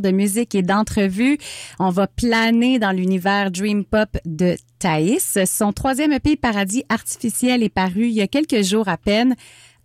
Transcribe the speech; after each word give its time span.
de 0.00 0.10
musique 0.10 0.54
et 0.54 0.62
d'entrevue. 0.62 1.38
On 1.78 1.90
va 1.90 2.06
planer 2.06 2.78
dans 2.78 2.92
l'univers 2.92 3.50
Dream 3.50 3.84
Pop 3.84 4.16
de 4.24 4.56
Thaïs. 4.78 5.38
Son 5.44 5.72
troisième 5.72 6.12
EP 6.12 6.36
Paradis 6.36 6.84
artificiel 6.88 7.62
est 7.62 7.68
paru 7.68 8.06
il 8.06 8.12
y 8.12 8.22
a 8.22 8.26
quelques 8.26 8.62
jours 8.62 8.88
à 8.88 8.96
peine. 8.96 9.34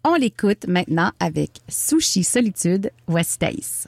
On 0.05 0.15
l'écoute 0.15 0.65
maintenant 0.67 1.11
avec 1.19 1.59
Sushi 1.67 2.23
Solitude. 2.23 2.91
Voici 3.07 3.37
Thaïs. 3.37 3.87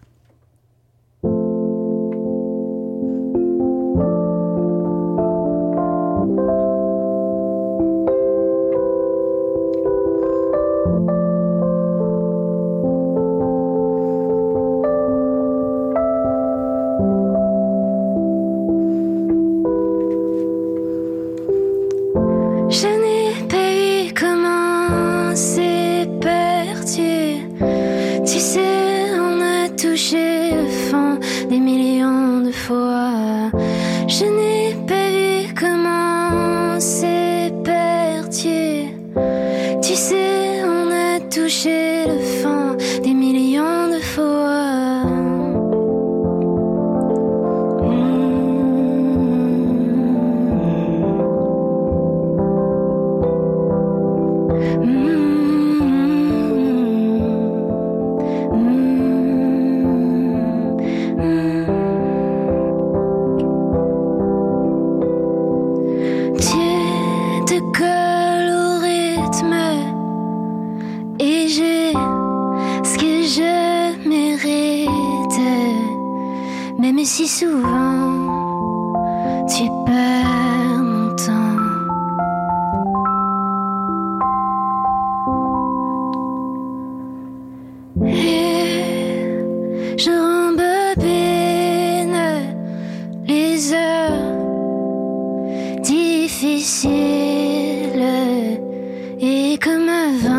come 99.70 99.88
on. 99.88 100.39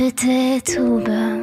bas. 0.00 0.60
Ce 0.66 1.39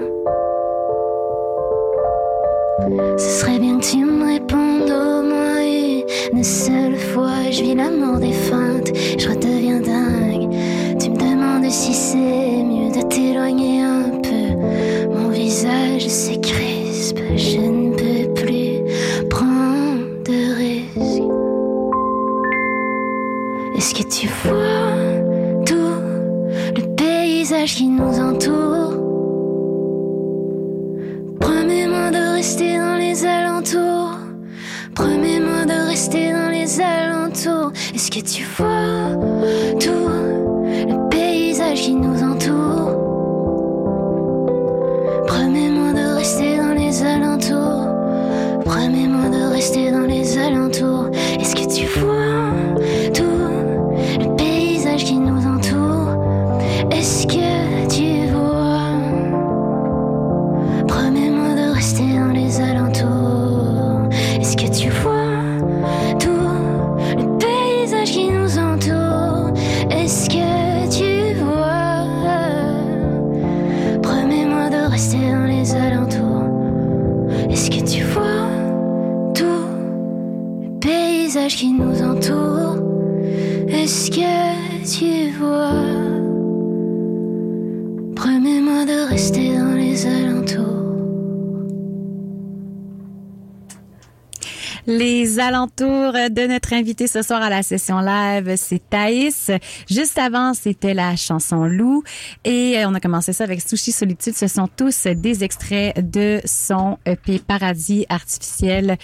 Alentours 95.39 96.13
de 96.13 96.47
notre 96.47 96.73
invité 96.73 97.07
ce 97.07 97.21
soir 97.21 97.41
à 97.41 97.49
la 97.49 97.61
session 97.63 97.99
live, 97.99 98.56
c'est 98.57 98.81
Thaïs. 98.89 99.51
Juste 99.89 100.17
avant, 100.17 100.53
c'était 100.53 100.94
la 100.94 101.15
chanson 101.15 101.65
Loup. 101.65 102.03
Et 102.44 102.77
euh, 102.77 102.87
on 102.87 102.94
a 102.95 102.99
commencé 102.99 103.33
ça 103.33 103.44
avec 103.44 103.61
Sushi 103.61 103.91
Solitude. 103.91 104.35
Ce 104.35 104.47
sont 104.47 104.67
tous 104.67 105.06
des 105.06 105.44
extraits 105.44 106.09
de 106.09 106.41
son 106.45 106.97
EP 107.06 107.39
Paradis 107.39 108.06
artificiel 108.09 108.97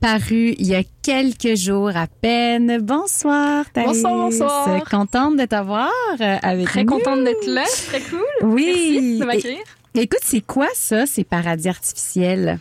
paru 0.00 0.54
il 0.58 0.66
y 0.66 0.74
a 0.74 0.82
quelques 1.02 1.56
jours 1.56 1.96
à 1.96 2.06
peine. 2.06 2.78
Bonsoir, 2.82 3.64
Thaïs. 3.72 3.86
Bonsoir, 3.86 4.14
bonsoir. 4.16 4.84
Contente 4.90 5.36
de 5.36 5.44
t'avoir 5.44 5.90
euh, 6.20 6.36
avec 6.42 6.66
Très 6.66 6.84
nous. 6.84 6.90
contente 6.92 7.24
d'être 7.24 7.46
là. 7.46 7.64
Très 7.88 8.00
cool. 8.00 8.20
Oui. 8.42 8.66
Merci 9.00 9.18
de 9.18 9.24
m'accueillir. 9.24 9.64
Écoute, 9.94 10.20
c'est 10.22 10.42
quoi 10.42 10.68
ça, 10.74 11.06
ces 11.06 11.24
paradis 11.24 11.68
artificiels? 11.68 12.58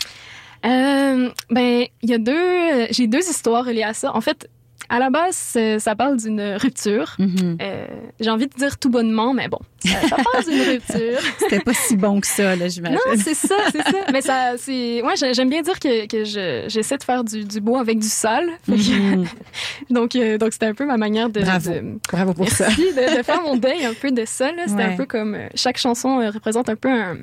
Euh, 0.66 1.30
ben, 1.50 1.86
il 2.02 2.10
y 2.10 2.14
a 2.14 2.18
deux, 2.18 2.88
j'ai 2.92 3.08
deux 3.08 3.20
histoires 3.30 3.66
reliées 3.66 3.84
à 3.84 3.94
ça. 3.94 4.16
En 4.16 4.22
fait, 4.22 4.50
à 4.90 5.00
la 5.00 5.10
base, 5.10 5.58
ça 5.80 5.96
parle 5.98 6.16
d'une 6.18 6.42
rupture. 6.56 7.16
Mhm. 7.20 7.58
Euh, 7.62 7.88
j'ai 8.22 8.30
envie 8.30 8.48
de 8.48 8.54
dire 8.54 8.78
tout 8.78 8.90
bonnement, 8.90 9.34
mais 9.34 9.50
bon, 9.50 9.60
ça, 9.84 9.90
ça 10.08 10.16
parle 10.32 10.46
d'une 10.46 10.62
rupture. 10.62 11.20
C'était 11.40 11.60
pas 11.60 11.74
si 11.74 11.98
bon 11.98 12.22
que 12.22 12.28
ça, 12.28 12.56
là, 12.56 12.70
j'imagine. 12.70 12.98
Non, 13.06 13.22
c'est 13.22 13.34
ça, 13.34 13.56
c'est 13.74 13.82
ça. 13.84 13.98
Mais 14.14 14.22
ça, 14.22 14.54
c'est, 14.58 15.02
ouais, 15.04 15.16
j'ai- 15.18 15.34
j'aime 15.34 15.50
bien 15.50 15.62
dire 15.62 15.78
que, 15.80 16.08
que 16.08 16.24
je, 16.24 16.66
j'essaie 16.70 16.98
de 16.98 17.04
faire 17.04 17.26
du, 17.26 17.44
du 17.44 17.60
beau 17.60 17.76
avec 17.78 18.00
du 18.00 18.08
sale. 18.08 18.48
Mhm. 18.70 19.26
donc, 19.90 20.16
euh, 20.16 20.38
donc 20.38 20.54
c'était 20.54 20.68
un 20.68 20.74
peu 20.74 20.86
ma 20.86 20.96
manière 20.98 21.30
de, 21.30 21.42
Bravo. 21.42 21.70
de- 21.70 22.00
Bravo 22.10 22.34
pour 22.34 22.48
ça. 22.50 22.68
De, 22.70 23.18
de 23.18 23.24
faire 23.24 23.42
mon 23.42 23.58
deuil 23.58 23.84
un 23.86 23.94
peu 23.94 24.12
de 24.12 24.24
ça. 24.26 24.52
C'était 24.68 24.74
Ouais. 24.78 24.84
un 24.94 24.96
peu 24.96 25.06
comme 25.06 25.36
euh, 25.36 25.50
chaque 25.56 25.78
chanson 25.78 26.22
euh, 26.22 26.30
représente 26.30 26.70
un 26.70 26.76
peu 26.78 26.90
un, 26.90 27.18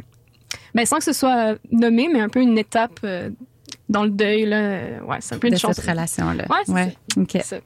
ben 0.75 0.85
sans 0.87 0.99
que 0.99 1.05
ce 1.05 1.13
soit 1.13 1.37
euh, 1.53 1.59
nommé, 1.71 2.09
mais 2.13 2.21
un 2.21 2.29
peu 2.29 2.41
une 2.41 2.59
étape 2.59 3.01
euh, 3.05 3.31
dans 3.89 4.03
le 4.05 4.11
deuil 4.11 4.47
là. 4.47 4.57
Euh, 4.59 5.01
Ouais, 5.07 5.19
c'est 5.21 5.35
un 5.35 5.39
peu 5.39 5.49
de 5.49 5.55
une 5.55 5.59
chanson. 5.59 5.75
cette 5.81 5.87
relation-là. 5.91 6.45
Ouais, 6.69 6.87
c'est 7.15 7.21
OK. 7.21 7.29
C'est 7.33 7.43
ça. 7.43 7.57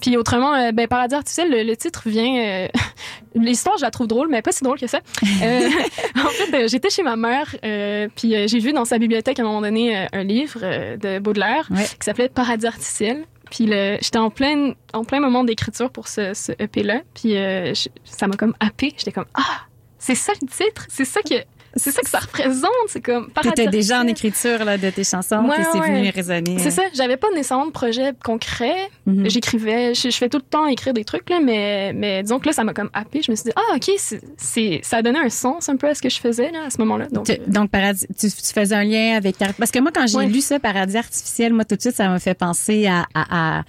puis 0.00 0.16
autrement, 0.16 0.54
euh, 0.54 0.72
ben, 0.72 0.86
Paradis 0.88 1.14
artificiel, 1.14 1.50
le, 1.50 1.62
le 1.62 1.76
titre 1.76 2.02
vient... 2.08 2.64
euh, 2.64 2.68
L'histoire, 3.34 3.76
je 3.76 3.82
la 3.82 3.90
trouve 3.90 4.06
drôle, 4.06 4.28
mais 4.30 4.40
pas 4.40 4.50
si 4.52 4.64
drôle 4.64 4.78
que 4.80 4.86
ça. 4.86 5.00
Euh, 5.42 5.68
en 6.16 6.28
fait, 6.30 6.68
j'étais 6.68 6.88
chez 6.88 7.02
ma 7.02 7.16
mère, 7.16 7.54
euh, 7.64 8.08
puis 8.16 8.48
j'ai 8.48 8.58
vu 8.58 8.72
dans 8.72 8.86
sa 8.86 8.96
bibliothèque 8.98 9.38
à 9.38 9.42
un 9.42 9.44
moment 9.46 9.60
donné 9.60 10.06
un 10.10 10.22
livre 10.24 10.60
de 10.96 11.18
Baudelaire 11.18 11.68
Ouais. 11.70 11.84
qui 11.84 11.96
s'appelait 12.00 12.28
Paradis 12.30 12.66
artificiel. 12.66 13.24
Puis 13.50 13.66
j'étais 14.00 14.18
en 14.18 14.30
plein, 14.30 14.72
en 14.94 15.04
plein 15.04 15.20
moment 15.20 15.44
d'écriture 15.44 15.90
pour 15.90 16.08
ce, 16.08 16.32
ce 16.34 16.52
EP-là. 16.58 17.02
Puis 17.14 17.36
euh, 17.36 17.74
ça 18.04 18.26
m'a 18.26 18.36
comme 18.36 18.54
happé. 18.58 18.92
J'étais 18.96 19.12
comme, 19.12 19.26
ah, 19.34 19.60
c'est 19.98 20.14
ça 20.16 20.32
le 20.40 20.48
titre? 20.48 20.86
C'est 20.88 21.04
ça 21.04 21.20
que, 21.20 21.34
c'est 21.76 21.90
ça 21.92 22.00
que 22.02 22.10
ça 22.10 22.18
représente? 22.18 22.70
C'est 22.88 23.00
comme 23.00 23.30
T'étais 23.42 23.68
déjà 23.68 24.00
en 24.00 24.06
écriture 24.06 24.64
là, 24.64 24.78
de 24.78 24.90
tes 24.90 25.04
chansons, 25.04 25.44
Ouais, 25.48 25.56
c'est 25.72 25.78
ouais. 25.78 25.92
venu 25.94 26.10
résonner. 26.10 26.58
C'est 26.58 26.70
ça, 26.70 26.82
j'avais 26.94 27.16
pas 27.16 27.28
nécessairement 27.30 27.66
de 27.66 27.70
projet 27.72 28.12
concret. 28.24 28.74
Mhm. 29.06 29.28
J'écrivais, 29.30 29.94
je, 29.94 30.10
je 30.10 30.16
fais 30.16 30.28
tout 30.28 30.38
le 30.38 30.42
temps 30.42 30.66
écrire 30.66 30.92
des 30.94 31.04
trucs, 31.04 31.28
là, 31.30 31.40
mais, 31.42 31.92
mais 31.94 32.22
disons 32.22 32.38
que 32.38 32.46
là, 32.46 32.52
ça 32.52 32.64
m'a 32.64 32.72
comme 32.74 32.90
happé. 32.92 33.22
Je 33.22 33.30
me 33.30 33.36
suis 33.36 33.44
dit, 33.44 33.52
ah, 33.56 33.76
OK, 33.76 33.90
c'est, 34.36 34.80
ça 34.82 34.96
a 34.98 35.02
donné 35.02 35.18
un 35.18 35.28
sens 35.28 35.68
un 35.68 35.76
peu 35.76 35.88
à 35.88 35.94
ce 35.94 36.02
que 36.02 36.08
je 36.08 36.18
faisais 36.18 36.50
là, 36.50 36.64
à 36.66 36.70
ce 36.70 36.78
moment-là. 36.78 37.06
Donc, 37.12 37.26
Tu- 37.26 37.32
euh, 37.32 37.36
Donc, 37.46 37.70
paradis, 37.70 38.06
tu, 38.18 38.28
tu 38.30 38.52
faisais 38.54 38.74
un 38.74 38.84
lien 38.84 39.16
avec. 39.16 39.36
Parce 39.58 39.70
que 39.70 39.78
moi, 39.78 39.90
quand 39.94 40.06
j'ai 40.06 40.16
Ouais. 40.16 40.26
lu 40.26 40.40
ça, 40.40 40.58
Paradis 40.58 40.96
artificiel, 40.96 41.52
moi, 41.52 41.64
tout 41.64 41.76
de 41.76 41.80
suite, 41.80 41.94
ça 41.94 42.08
m'a 42.08 42.18
fait 42.18 42.34
penser 42.34 42.86
à, 42.86 43.06
à, 43.14 43.58
à, 43.58 43.64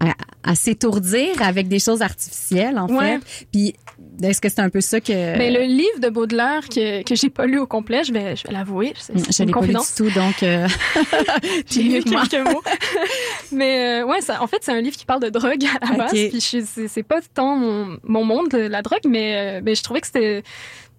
à- 0.00 0.14
à 0.44 0.54
s'étourdir 0.54 1.42
avec 1.42 1.66
des 1.68 1.80
choses 1.80 2.02
artificielles, 2.02 2.78
en 2.78 2.86
Ouais. 2.86 3.18
fait. 3.18 3.46
Puis, 3.52 3.74
est-ce 4.22 4.40
que 4.40 4.48
c'est 4.48 4.60
un 4.60 4.68
peu 4.70 4.80
ça 4.80 5.00
que... 5.00 5.12
ben, 5.38 5.52
le 5.52 5.62
livre 5.62 6.00
de 6.00 6.08
Baudelaire 6.08 6.68
que, 6.68 7.02
que 7.02 7.14
j'ai 7.14 7.30
pas 7.30 7.46
lu 7.46 7.58
au 7.58 7.66
complet, 7.66 8.02
je 8.04 8.12
vais, 8.12 8.36
je 8.36 8.46
vais 8.46 8.52
l'avouer, 8.52 8.92
je 9.08 9.12
l'ai 9.44 9.52
pas 9.52 9.60
lu 9.66 9.72
du 9.80 9.94
tout, 9.96 10.10
donc... 10.18 10.42
euh, 10.42 10.66
J'ai 11.70 11.82
lu 11.82 12.02
quelques 12.02 12.48
mots. 12.50 12.62
Mais 13.52 14.00
euh, 14.02 14.06
ouais, 14.06 14.20
ça, 14.20 14.42
en 14.42 14.46
fait, 14.46 14.58
c'est 14.62 14.72
un 14.72 14.80
livre 14.80 14.96
qui 14.96 15.04
parle 15.04 15.22
de 15.22 15.28
drogue 15.28 15.64
à 15.80 15.86
la 15.90 15.96
base. 15.96 16.10
Puis 16.30 16.40
je- 16.40 16.64
c'est, 16.64 16.88
c'est 16.88 17.02
pas 17.02 17.20
tant 17.34 17.56
mon, 17.56 17.98
mon 18.04 18.24
monde, 18.24 18.52
la 18.52 18.82
drogue, 18.82 19.00
mais, 19.06 19.58
euh, 19.58 19.60
mais 19.62 19.74
je 19.74 19.82
trouvais 19.82 20.00
que 20.00 20.06
c'était. 20.06 20.42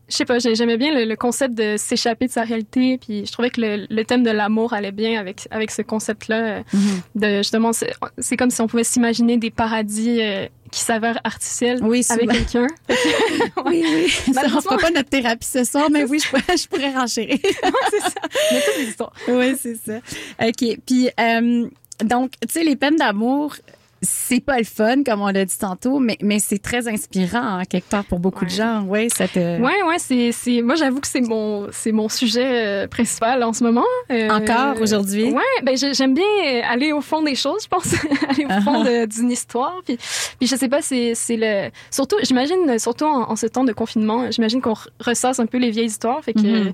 Je 0.09 0.15
sais 0.15 0.25
pas, 0.25 0.39
j'ai- 0.39 0.55
j'aimais 0.55 0.77
bien 0.77 0.93
le, 0.93 1.05
le 1.05 1.15
concept 1.15 1.53
de 1.55 1.75
s'échapper 1.77 2.25
de 2.27 2.31
sa 2.31 2.41
réalité. 2.43 2.97
Puis 2.97 3.25
je 3.25 3.31
trouvais 3.31 3.49
que 3.49 3.61
le, 3.61 3.85
le 3.89 4.03
thème 4.05 4.23
de 4.23 4.31
l'amour 4.31 4.73
allait 4.73 4.91
bien 4.91 5.19
avec, 5.19 5.47
avec 5.51 5.71
ce 5.71 5.81
concept-là. 5.81 6.35
euh, 6.41 6.59
Mhm. 6.73 7.01
De 7.15 7.37
justement, 7.37 7.71
c'est, 7.73 8.37
comme 8.37 8.49
si 8.49 8.61
on 8.61 8.67
pouvait 8.67 8.83
s'imaginer 8.83 9.37
des 9.37 9.51
paradis 9.51 10.19
euh, 10.21 10.47
qui 10.71 10.79
s'avèrent 10.81 11.19
artificiels 11.23 11.79
Oui, 11.83 12.05
avec 12.09 12.29
quelqu'un. 12.29 12.67
Oui, 13.65 13.83
oui. 13.85 14.09
Ça, 14.33 14.41
on 14.55 14.61
fera 14.61 14.77
pas 14.77 14.89
notre 14.91 15.09
thérapie 15.09 15.47
ce 15.47 15.63
soir, 15.63 15.89
mais 15.91 16.03
oui, 16.05 16.19
je 16.19 16.29
pourrais, 16.29 16.57
je 16.57 16.67
pourrais 16.67 16.91
renchérir. 16.93 17.37
c'est 17.43 17.99
ça. 17.99 18.09
Mais 18.51 18.61
toutes 18.61 18.77
les 18.77 18.83
histoires. 18.89 19.13
oui, 19.27 19.55
c'est 19.59 19.75
ça. 19.75 19.97
OK. 20.41 20.77
Puis, 20.85 21.09
euh, 21.19 21.67
donc, 22.03 22.31
tu 22.41 22.47
sais, 22.53 22.63
les 22.63 22.75
peines 22.75 22.95
d'amour, 22.95 23.55
c'est 24.01 24.39
pas 24.39 24.57
le 24.57 24.63
fun, 24.63 25.03
comme 25.05 25.21
on 25.21 25.27
l'a 25.27 25.43
dit 25.45 25.57
tantôt, 25.57 25.99
mais, 25.99 26.17
mais 26.21 26.39
c'est 26.39 26.59
très 26.59 26.87
inspirant, 26.87 27.59
hein, 27.59 27.63
quelque 27.65 27.89
part, 27.89 28.05
pour 28.05 28.19
beaucoup 28.19 28.45
de 28.45 28.49
gens. 28.49 28.83
Oui, 28.87 29.09
ça 29.09 29.27
te... 29.27 29.39
Ouais, 29.61 29.83
ouais, 29.83 29.97
c'est, 29.99 30.31
c'est, 30.31 30.61
moi, 30.61 30.75
j'avoue 30.75 30.99
que 31.01 31.07
c'est 31.07 31.21
mon, 31.21 31.67
c'est 31.71 31.91
mon 31.91 32.07
sujet 32.09 32.45
euh, 32.83 32.87
principal 32.87 33.43
en 33.43 33.51
ce 33.53 33.63
moment. 33.63 33.83
Euh, 34.11 34.29
Encore 34.29 34.81
aujourd'hui? 34.81 35.31
Ouais, 35.31 35.41
ben, 35.63 35.75
j'ai- 35.77 35.93
j'aime 35.93 36.13
bien 36.13 36.23
euh, 36.45 36.61
aller 36.69 36.91
au 36.93 37.01
fond 37.01 37.21
des 37.21 37.35
choses, 37.35 37.63
je 37.63 37.67
pense. 37.67 37.93
aller 38.29 38.45
au 38.45 38.61
fond 38.61 38.83
de- 38.83 39.05
d'une 39.05 39.31
histoire. 39.31 39.75
Puis, 39.85 39.97
puis 40.39 40.47
je 40.47 40.55
sais 40.55 40.69
pas, 40.69 40.81
c'est, 40.81 41.13
c'est 41.15 41.37
le, 41.37 41.69
surtout, 41.91 42.15
j'imagine, 42.23 42.79
surtout 42.79 43.05
en, 43.05 43.29
en 43.29 43.35
ce 43.35 43.47
temps 43.47 43.63
de 43.65 43.73
confinement, 43.73 44.31
j'imagine 44.31 44.61
qu'on 44.61 44.73
re- 44.73 44.87
ressasse 45.01 45.39
un 45.39 45.45
peu 45.45 45.57
les 45.57 45.71
vieilles 45.71 45.87
histoires. 45.87 46.23
Fait 46.23 46.33
que, 46.33 46.39
Mhm. 46.39 46.73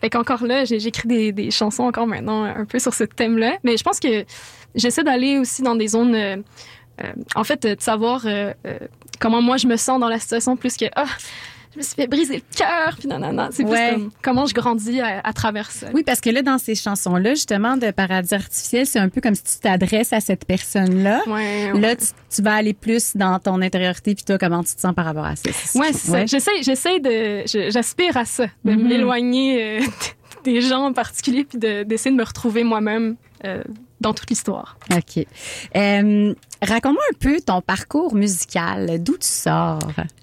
fait 0.00 0.10
qu'encore 0.10 0.44
là, 0.44 0.64
j'ai- 0.64 0.80
j'écris 0.80 1.08
des, 1.08 1.32
des 1.32 1.50
chansons 1.50 1.84
encore 1.84 2.06
maintenant 2.06 2.44
un 2.44 2.64
peu 2.66 2.78
sur 2.78 2.92
ce 2.94 3.04
thème-là. 3.04 3.56
Mais 3.64 3.76
je 3.76 3.82
pense 3.84 4.00
que 4.00 4.24
j'essaie 4.74 5.04
d'aller 5.04 5.38
aussi 5.38 5.62
dans 5.62 5.74
des 5.74 5.88
zones, 5.88 6.14
euh, 6.14 6.36
euh, 7.02 7.12
en 7.34 7.44
fait, 7.44 7.64
euh, 7.64 7.74
de 7.76 7.80
savoir 7.80 8.26
comment 9.20 9.42
moi 9.42 9.56
je 9.56 9.66
me 9.66 9.76
sens 9.76 10.00
dans 10.00 10.08
la 10.08 10.18
situation 10.18 10.56
plus 10.56 10.76
que, 10.76 10.86
ah, 10.96 11.04
je 11.74 11.78
me 11.78 11.82
suis 11.82 11.94
fait 11.94 12.06
briser 12.06 12.36
le 12.36 12.56
cœur, 12.56 12.96
puis 12.98 13.06
non, 13.08 13.18
non, 13.18 13.32
non. 13.32 13.48
C'est 13.52 13.62
Ouais. 13.64 13.92
plus 13.92 14.02
comme 14.02 14.10
comment 14.22 14.46
je 14.46 14.54
grandis 14.54 15.00
à, 15.00 15.20
à 15.22 15.32
travers 15.34 15.70
ça. 15.70 15.88
Oui, 15.92 16.02
parce 16.02 16.20
que 16.20 16.30
là, 16.30 16.40
dans 16.42 16.56
ces 16.58 16.74
chansons-là, 16.74 17.34
justement, 17.34 17.76
de 17.76 17.90
Paradis 17.90 18.34
artificiel, 18.34 18.86
c'est 18.86 18.98
un 18.98 19.08
peu 19.10 19.20
comme 19.20 19.34
si 19.34 19.42
tu 19.44 19.58
t'adresses 19.60 20.12
à 20.14 20.20
cette 20.20 20.44
personne-là. 20.46 21.20
Ouais, 21.26 21.70
ouais. 21.72 21.80
Là, 21.80 21.94
tu, 21.94 22.06
tu 22.34 22.42
vas 22.42 22.54
aller 22.54 22.72
plus 22.72 23.14
dans 23.16 23.38
ton 23.38 23.60
intériorité, 23.60 24.14
puis 24.14 24.24
toi, 24.24 24.38
comment 24.38 24.64
tu 24.64 24.74
te 24.74 24.80
sens 24.80 24.94
par 24.94 25.04
rapport 25.04 25.26
à 25.26 25.36
ça. 25.36 25.50
Ouais, 25.78 25.92
c'est 25.92 26.10
ça. 26.10 26.26
J'essaie, 26.26 26.62
j'essaie 26.62 27.00
de, 27.00 27.42
j'aspire 27.70 28.16
à 28.16 28.24
ça, 28.24 28.46
de 28.64 28.72
Mhm. 28.72 28.88
m'éloigner 28.88 29.62
euh, 29.80 29.84
des 30.44 30.62
gens 30.62 30.86
en 30.86 30.92
particulier, 30.94 31.44
puis 31.44 31.58
de, 31.58 31.82
d'essayer 31.82 32.10
de 32.12 32.16
me 32.20 32.24
retrouver 32.24 32.64
moi-même 32.64 33.16
euh, 33.44 33.62
dans 34.00 34.14
toute 34.14 34.30
l'histoire. 34.30 34.76
OK. 34.92 35.24
Euh, 35.76 36.34
Raconte-moi 36.60 37.02
un 37.12 37.16
peu 37.20 37.40
ton 37.40 37.60
parcours 37.60 38.14
musical. 38.14 39.00
D'où 39.02 39.12
tu 39.12 39.28
sors? 39.28 39.78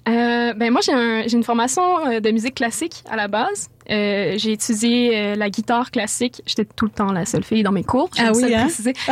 Euh, 0.08 0.52
ben 0.52 0.70
moi, 0.70 0.82
j'ai, 0.82 0.92
un, 0.92 1.22
j'ai 1.26 1.36
une 1.36 1.44
formation 1.44 2.06
euh, 2.06 2.20
de 2.20 2.30
musique 2.30 2.56
classique 2.56 3.02
à 3.10 3.16
la 3.16 3.26
base. 3.26 3.70
Euh, 3.90 4.34
j'ai 4.36 4.52
étudié 4.52 5.16
euh, 5.16 5.34
la 5.36 5.48
guitare 5.50 5.90
classique. 5.90 6.42
J'étais 6.46 6.64
tout 6.64 6.86
le 6.86 6.90
temps 6.90 7.12
la 7.12 7.24
seule 7.24 7.44
fille 7.44 7.62
dans 7.62 7.72
mes 7.72 7.84
cours. 7.84 8.10
Ah 8.18 8.32
oui, 8.34 8.52
hein? 8.54 8.62
préciser. 8.64 8.92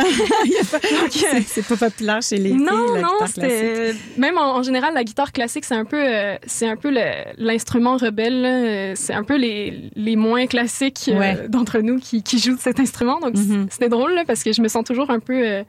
C'est 1.09 1.41
c'est 1.41 1.65
pas 1.67 1.77
populaire 1.89 2.21
chez 2.21 2.37
les 2.37 2.49
filles, 2.49 2.57
non, 2.59 2.93
la 2.95 3.01
non, 3.01 3.07
guitare 3.25 3.33
classique. 3.33 4.01
même 4.17 4.37
en, 4.37 4.57
en 4.57 4.63
général 4.63 4.93
la 4.93 5.03
guitare 5.03 5.31
classique, 5.31 5.65
c'est 5.65 5.75
un 5.75 5.85
peu, 5.85 6.01
euh, 6.03 6.35
c'est 6.45 6.67
un 6.67 6.75
peu 6.75 6.93
l'instrument 7.37 7.97
rebelle. 7.97 8.43
Euh, 8.45 8.93
C'est 8.95 9.13
un 9.13 9.23
peu 9.23 9.35
les, 9.37 9.89
les 9.95 10.15
moins 10.15 10.47
classiques 10.47 11.09
euh, 11.09 11.19
Ouais. 11.19 11.47
d'entre 11.49 11.79
nous 11.79 11.99
qui, 11.99 12.23
qui 12.23 12.39
jouent 12.39 12.55
de 12.55 12.59
cet 12.61 12.79
instrument. 12.79 13.19
Donc 13.19 13.35
Mhm. 13.35 13.67
c'était 13.69 13.89
drôle 13.89 14.13
là, 14.13 14.23
parce 14.25 14.43
que 14.43 14.51
je 14.53 14.61
me 14.61 14.67
sens 14.67 14.83
toujours 14.83 15.09
un 15.09 15.19
peu 15.19 15.63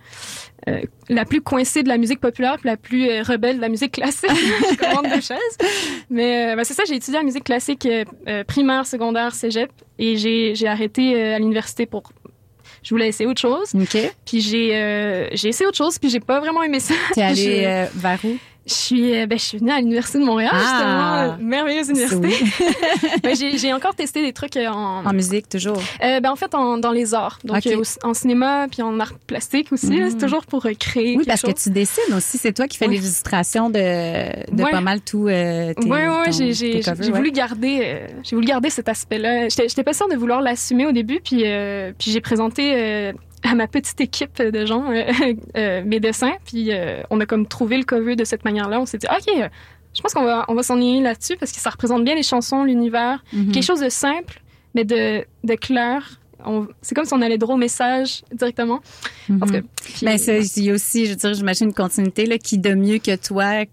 euh, 0.68 0.80
la 1.08 1.24
plus 1.24 1.40
coincée 1.40 1.82
de 1.82 1.88
la 1.88 1.98
musique 1.98 2.20
populaire, 2.20 2.56
puis 2.58 2.68
la 2.68 2.76
plus 2.76 3.08
euh, 3.08 3.22
rebelle 3.22 3.56
de 3.56 3.60
la 3.60 3.68
musique 3.68 3.92
classique. 3.92 4.30
je 4.34 4.76
commande 4.76 5.12
deux 5.12 5.20
chaises. 5.20 5.58
Mais 6.10 6.52
euh, 6.52 6.56
ben, 6.56 6.64
c'est 6.64 6.74
ça, 6.74 6.82
j'ai 6.88 6.96
étudié 6.96 7.18
la 7.18 7.24
musique 7.24 7.44
classique 7.44 7.86
primaire, 8.48 8.86
secondaire, 8.86 9.34
cégep, 9.34 9.70
et 9.98 10.16
j'ai 10.16 10.54
j'ai 10.54 10.66
arrêté 10.68 11.20
à 11.34 11.38
l'université 11.38 11.86
pour 11.86 12.02
je 12.82 12.90
voulais 12.90 13.08
essayer 13.08 13.28
autre 13.28 13.40
chose. 13.40 13.74
OK. 13.74 13.96
Puis 14.24 14.40
j'ai 14.40 15.28
j'ai 15.32 15.48
essayé 15.48 15.66
autre 15.66 15.76
chose, 15.78 15.98
puis 15.98 16.08
j'ai 16.10 16.20
pas 16.20 16.40
vraiment 16.40 16.62
aimé 16.62 16.80
ça. 16.80 16.94
T'es 17.14 17.22
allé 17.22 17.36
Je- 17.62 17.66
euh, 17.66 17.86
vers 17.94 18.18
où? 18.24 18.36
Je 18.66 18.72
suis, 18.74 19.14
euh, 19.16 19.26
ben, 19.26 19.38
je 19.38 19.44
suis 19.44 19.58
venue 19.58 19.70
à 19.70 19.78
l'Université 19.78 20.18
de 20.18 20.24
Montréal, 20.24 20.50
Ah! 20.52 20.58
justement, 20.58 21.14
euh, 21.14 21.36
merveilleuse 21.40 21.88
université. 21.90 22.26
Oui. 22.26 22.66
Ben, 23.22 23.34
j'ai, 23.36 23.72
encore 23.72 23.94
testé 23.94 24.22
des 24.22 24.32
trucs 24.32 24.56
euh, 24.56 24.66
en, 24.68 25.06
En 25.06 25.12
musique, 25.12 25.48
toujours. 25.48 25.80
euh, 26.02 26.18
ben, 26.20 26.30
en 26.30 26.36
fait, 26.36 26.52
en, 26.54 26.76
dans 26.78 26.90
les 26.90 27.14
arts. 27.14 27.38
Donc, 27.44 27.62
en 28.02 28.14
cinéma, 28.14 28.66
puis 28.70 28.82
en 28.82 28.98
art 28.98 29.14
plastique 29.26 29.72
aussi. 29.72 30.00
c'est 30.10 30.18
toujours 30.18 30.44
pour 30.46 30.66
créer 30.78 31.16
Oui, 31.16 31.24
parce 31.26 31.42
chose. 31.42 31.54
que 31.54 31.58
tu 31.60 31.70
dessines 31.70 32.12
aussi. 32.16 32.38
C'est 32.38 32.52
toi 32.52 32.66
qui 32.66 32.76
fais 32.76 32.86
Oui. 32.88 32.96
les 32.96 33.02
illustrations 33.04 33.70
de, 33.70 33.74
de 34.54 34.62
Ouais. 34.62 34.70
pas 34.72 34.80
mal 34.80 35.00
tout. 35.00 35.28
Euh, 35.28 35.72
tes, 35.74 35.88
Oui, 35.88 35.98
ton- 36.24 36.30
j'ai, 36.32 37.12
voulu 37.12 37.30
garder, 37.30 37.80
euh, 37.82 38.06
j'ai 38.24 38.34
voulu 38.34 38.46
garder 38.48 38.70
cet 38.70 38.88
aspect-là. 38.88 39.48
J'étais, 39.48 39.68
j'étais 39.68 39.84
pas 39.84 39.92
sûre 39.92 40.08
de 40.08 40.16
vouloir 40.16 40.40
l'assumer 40.40 40.86
au 40.86 40.92
début, 40.92 41.20
puis, 41.24 41.44
puis 41.98 42.10
j'ai 42.10 42.20
présenté 42.20 43.12
à 43.48 43.54
ma 43.54 43.66
petite 43.66 44.00
équipe 44.00 44.40
de 44.42 44.66
gens 44.66 44.90
euh, 44.90 45.04
euh, 45.56 45.82
mes 45.84 46.00
dessins, 46.00 46.34
puis 46.46 46.72
euh, 46.72 47.02
on 47.10 47.20
a 47.20 47.26
comme 47.26 47.46
trouvé 47.46 47.76
le 47.78 47.84
cover 47.84 48.16
de 48.16 48.24
cette 48.24 48.44
manière-là. 48.44 48.80
On 48.80 48.86
s'est 48.86 48.98
dit, 48.98 49.06
ok, 49.10 49.48
je 49.94 50.00
pense 50.02 50.12
qu'on 50.14 50.24
va, 50.24 50.44
on 50.48 50.54
va 50.54 50.62
s'enligner 50.62 51.00
là-dessus 51.02 51.36
parce 51.38 51.52
que 51.52 51.60
ça 51.60 51.70
représente 51.70 52.04
bien 52.04 52.14
les 52.14 52.22
chansons, 52.22 52.64
l'univers, 52.64 53.22
Mhm. 53.32 53.52
quelque 53.52 53.64
chose 53.64 53.80
de 53.80 53.88
simple, 53.88 54.40
mais 54.74 54.84
de, 54.84 55.24
de 55.44 55.54
clair. 55.54 56.20
C'est 56.82 56.94
comme 56.94 57.06
si 57.06 57.14
on 57.14 57.22
allait 57.22 57.38
droit 57.38 57.54
au 57.54 57.58
message 57.58 58.22
directement. 58.32 58.78
Cas, 58.78 59.34
Mhm. 59.34 59.62
puis- 59.82 60.04
Ben, 60.06 60.16
c'est- 60.18 60.56
il 60.58 60.64
y 60.64 60.70
a 60.70 60.74
aussi, 60.74 61.06
je 61.06 61.10
veux 61.10 61.16
dire, 61.16 61.34
j'imagine 61.34 61.68
une 61.68 61.74
continuité 61.74 62.26
là, 62.26 62.38
qui 62.38 62.58
de 62.58 62.74
mieux 62.74 62.98
que 62.98 63.16
toi 63.16 63.64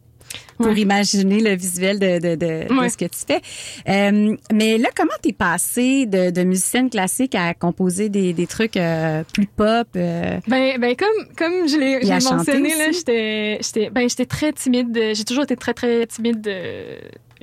pour 0.57 0.67
Ouais. 0.67 0.81
imaginer 0.81 1.39
le 1.39 1.55
visuel 1.55 1.99
de, 1.99 2.19
de, 2.19 2.35
de, 2.35 2.89
ce 2.89 2.97
que 2.97 3.05
tu 3.05 3.19
fais. 3.27 3.41
Euh, 3.89 4.35
mais 4.51 4.77
là, 4.77 4.89
comment 4.95 5.13
t'es 5.21 5.33
passée 5.33 6.05
de, 6.05 6.29
de 6.29 6.43
musicienne 6.43 6.89
classique 6.89 7.35
à 7.35 7.53
composer 7.53 8.09
des, 8.09 8.33
des 8.33 8.47
trucs 8.47 8.77
euh, 8.77 9.23
plus 9.33 9.45
pop? 9.47 9.87
euh? 9.95 10.39
Ben, 10.47 10.79
ben 10.79 10.95
comme, 10.95 11.27
comme 11.37 11.67
je 11.67 11.77
l'ai 11.77 11.99
mentionné, 12.35 12.69
là, 12.77 12.91
j'étais, 12.91 13.59
j'étais, 13.61 13.89
ben, 13.89 14.09
j'étais 14.09 14.25
très 14.25 14.53
timide. 14.53 14.97
J'ai 15.13 15.23
toujours 15.23 15.43
été 15.43 15.55
très, 15.55 15.73
très 15.73 16.05
timide. 16.07 16.47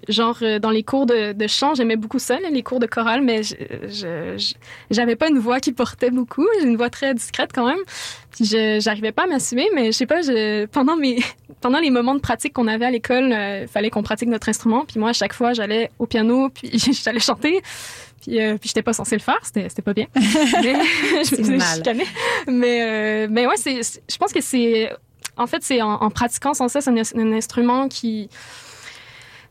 Euh, 0.08 0.12
genre, 0.12 0.38
euh, 0.42 0.58
dans 0.58 0.70
les 0.70 0.82
cours 0.82 1.06
de, 1.06 1.32
de 1.32 1.46
chant, 1.46 1.74
j'aimais 1.74 1.96
beaucoup 1.96 2.18
ça, 2.18 2.38
les 2.38 2.62
cours 2.62 2.80
de 2.80 2.86
chorale, 2.86 3.22
mais 3.22 3.42
je, 3.42 4.52
j'avais 4.90 5.16
pas 5.16 5.28
une 5.28 5.38
voix 5.38 5.60
qui 5.60 5.72
portait 5.72 6.10
beaucoup. 6.10 6.46
J'ai 6.60 6.66
une 6.68 6.76
voix 6.76 6.90
très 6.90 7.14
discrète 7.14 7.50
quand 7.54 7.66
même. 7.66 7.78
Je, 8.40 8.78
j'arrivais 8.80 9.12
pas 9.12 9.24
à 9.24 9.26
m'assumer, 9.26 9.68
mais 9.74 9.86
je 9.86 9.90
sais 9.92 10.06
pas, 10.06 10.22
je, 10.22 10.66
pendant 10.66 10.96
mes, 10.96 11.18
pendant 11.60 11.78
les 11.80 11.90
moments 11.90 12.14
de 12.14 12.20
pratique 12.20 12.52
qu'on 12.54 12.68
avait 12.68 12.86
à 12.86 12.90
l'école, 12.90 13.30
il 13.62 13.68
fallait 13.68 13.90
qu'on 13.90 14.02
pratique 14.02 14.28
notre 14.28 14.48
instrument. 14.48 14.84
Puis 14.86 14.98
moi, 14.98 15.10
à 15.10 15.12
chaque 15.12 15.32
fois, 15.34 15.52
j'allais 15.52 15.90
au 15.98 16.06
piano, 16.06 16.48
puis 16.48 16.70
j'allais 17.04 17.20
chanter. 17.20 17.60
Puis, 18.22 18.38
euh, 18.38 18.58
puis 18.58 18.68
j'étais 18.68 18.82
pas 18.82 18.92
censée 18.92 19.16
le 19.16 19.22
faire, 19.22 19.38
c'était, 19.42 19.82
pas 19.82 19.94
bien. 19.94 20.06
Mais 20.14 20.74
je 21.24 21.40
me 21.40 21.56
mal. 21.56 21.76
chicaner. 21.76 22.04
Mais, 22.46 22.82
euh, 22.82 23.28
mais 23.30 23.46
ouais, 23.46 23.56
c'est- 23.56 24.02
je 24.10 24.16
pense 24.18 24.32
que 24.32 24.42
c'est. 24.42 24.90
En 25.38 25.46
fait, 25.46 25.62
c'est 25.62 25.80
en, 25.80 25.92
en 25.94 26.10
pratiquant 26.10 26.52
sans 26.52 26.68
cesse 26.68 26.86
un, 26.86 26.94
un 26.96 27.32
instrument 27.32 27.88
qui. 27.88 28.28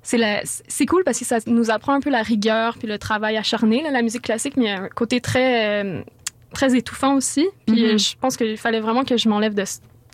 C'est, 0.01 0.86
cool 0.88 1.03
parce 1.03 1.20
que 1.20 1.25
ça 1.25 1.38
nous 1.46 1.70
apprend 1.70 1.94
un 1.94 2.00
peu 2.00 2.10
la 2.10 2.22
rigueur 2.24 2.77
puis 2.77 2.88
le 2.88 2.98
travail 2.98 3.38
acharné, 3.38 3.84
là, 3.84 3.91
la 3.91 4.01
musique 4.01 4.24
classique, 4.24 4.56
mais 4.58 4.65
il 4.65 4.68
y 4.68 4.72
a 4.72 4.82
un 4.84 4.89
côté 4.89 5.22
très, 5.22 5.84
euh, 5.84 6.01
très 6.53 6.75
étouffant 6.75 7.15
aussi. 7.15 7.48
Puis 7.68 7.84
Mhm. 7.84 7.89
euh, 7.91 7.98
je 7.98 8.15
pense 8.20 8.38
qu'il 8.38 8.58
fallait 8.58 8.79
vraiment 8.79 9.03
que 9.03 9.18
je 9.18 9.29
m'enlève 9.29 9.53
de, 9.53 9.63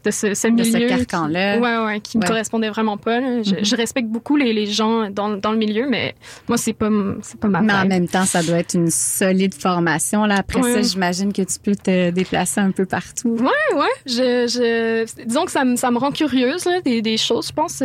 de 0.06 0.12
ce, 0.12 0.34
ce 0.34 0.48
milieu. 0.48 0.64
De 0.64 0.70
ce 0.70 0.88
carcan-là. 0.88 1.60
Ouais, 1.60 1.86
ouais, 1.86 2.00
qui 2.00 2.18
me 2.18 2.26
correspondait 2.26 2.70
vraiment 2.70 2.98
pas. 2.98 3.20
Je, 3.44 3.64
je, 3.64 3.76
respecte 3.76 4.08
beaucoup 4.08 4.36
les, 4.36 4.54
les 4.54 4.68
gens 4.68 5.10
dans, 5.10 5.30
dans, 5.38 5.52
le 5.52 5.58
milieu, 5.58 5.88
mais 5.90 6.16
moi, 6.48 6.58
c'est 6.58 6.74
pas, 6.74 6.90
c'est 7.22 7.40
pas 7.40 7.48
ma 7.48 7.62
Mais 7.62 7.74
en 7.74 7.86
même 7.86 8.08
temps, 8.08 8.26
ça 8.26 8.44
doit 8.44 8.60
être 8.60 8.76
une 8.76 8.90
solide 8.90 9.54
formation. 9.54 10.26
Là. 10.26 10.36
Après 10.38 10.62
ça, 10.62 10.82
j'imagine 10.82 11.34
que 11.34 11.42
tu 11.42 11.60
peux 11.60 11.76
te 11.76 12.12
déplacer 12.12 12.62
un 12.62 12.72
peu 12.72 12.86
partout. 12.86 13.38
Ouais, 13.40 13.78
ouais. 13.78 13.86
Je, 14.06 14.48
je, 14.48 15.24
disons 15.26 15.46
que 15.46 15.52
ça, 15.52 15.66
me, 15.66 15.76
ça 15.76 15.92
me 15.92 15.98
rend 15.98 16.12
curieuse, 16.12 16.66
là, 16.66 16.82
des, 16.82 17.02
des 17.02 17.18
choses, 17.18 17.48
je 17.48 17.54
pense. 17.54 17.84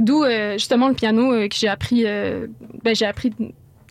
D'où, 0.00 0.24
justement, 0.54 0.88
le 0.88 0.94
piano 0.94 1.30
que 1.48 1.54
j'ai 1.54 1.68
appris, 1.68 2.04
ben, 2.04 2.94
j'ai 2.94 3.06
appris 3.06 3.32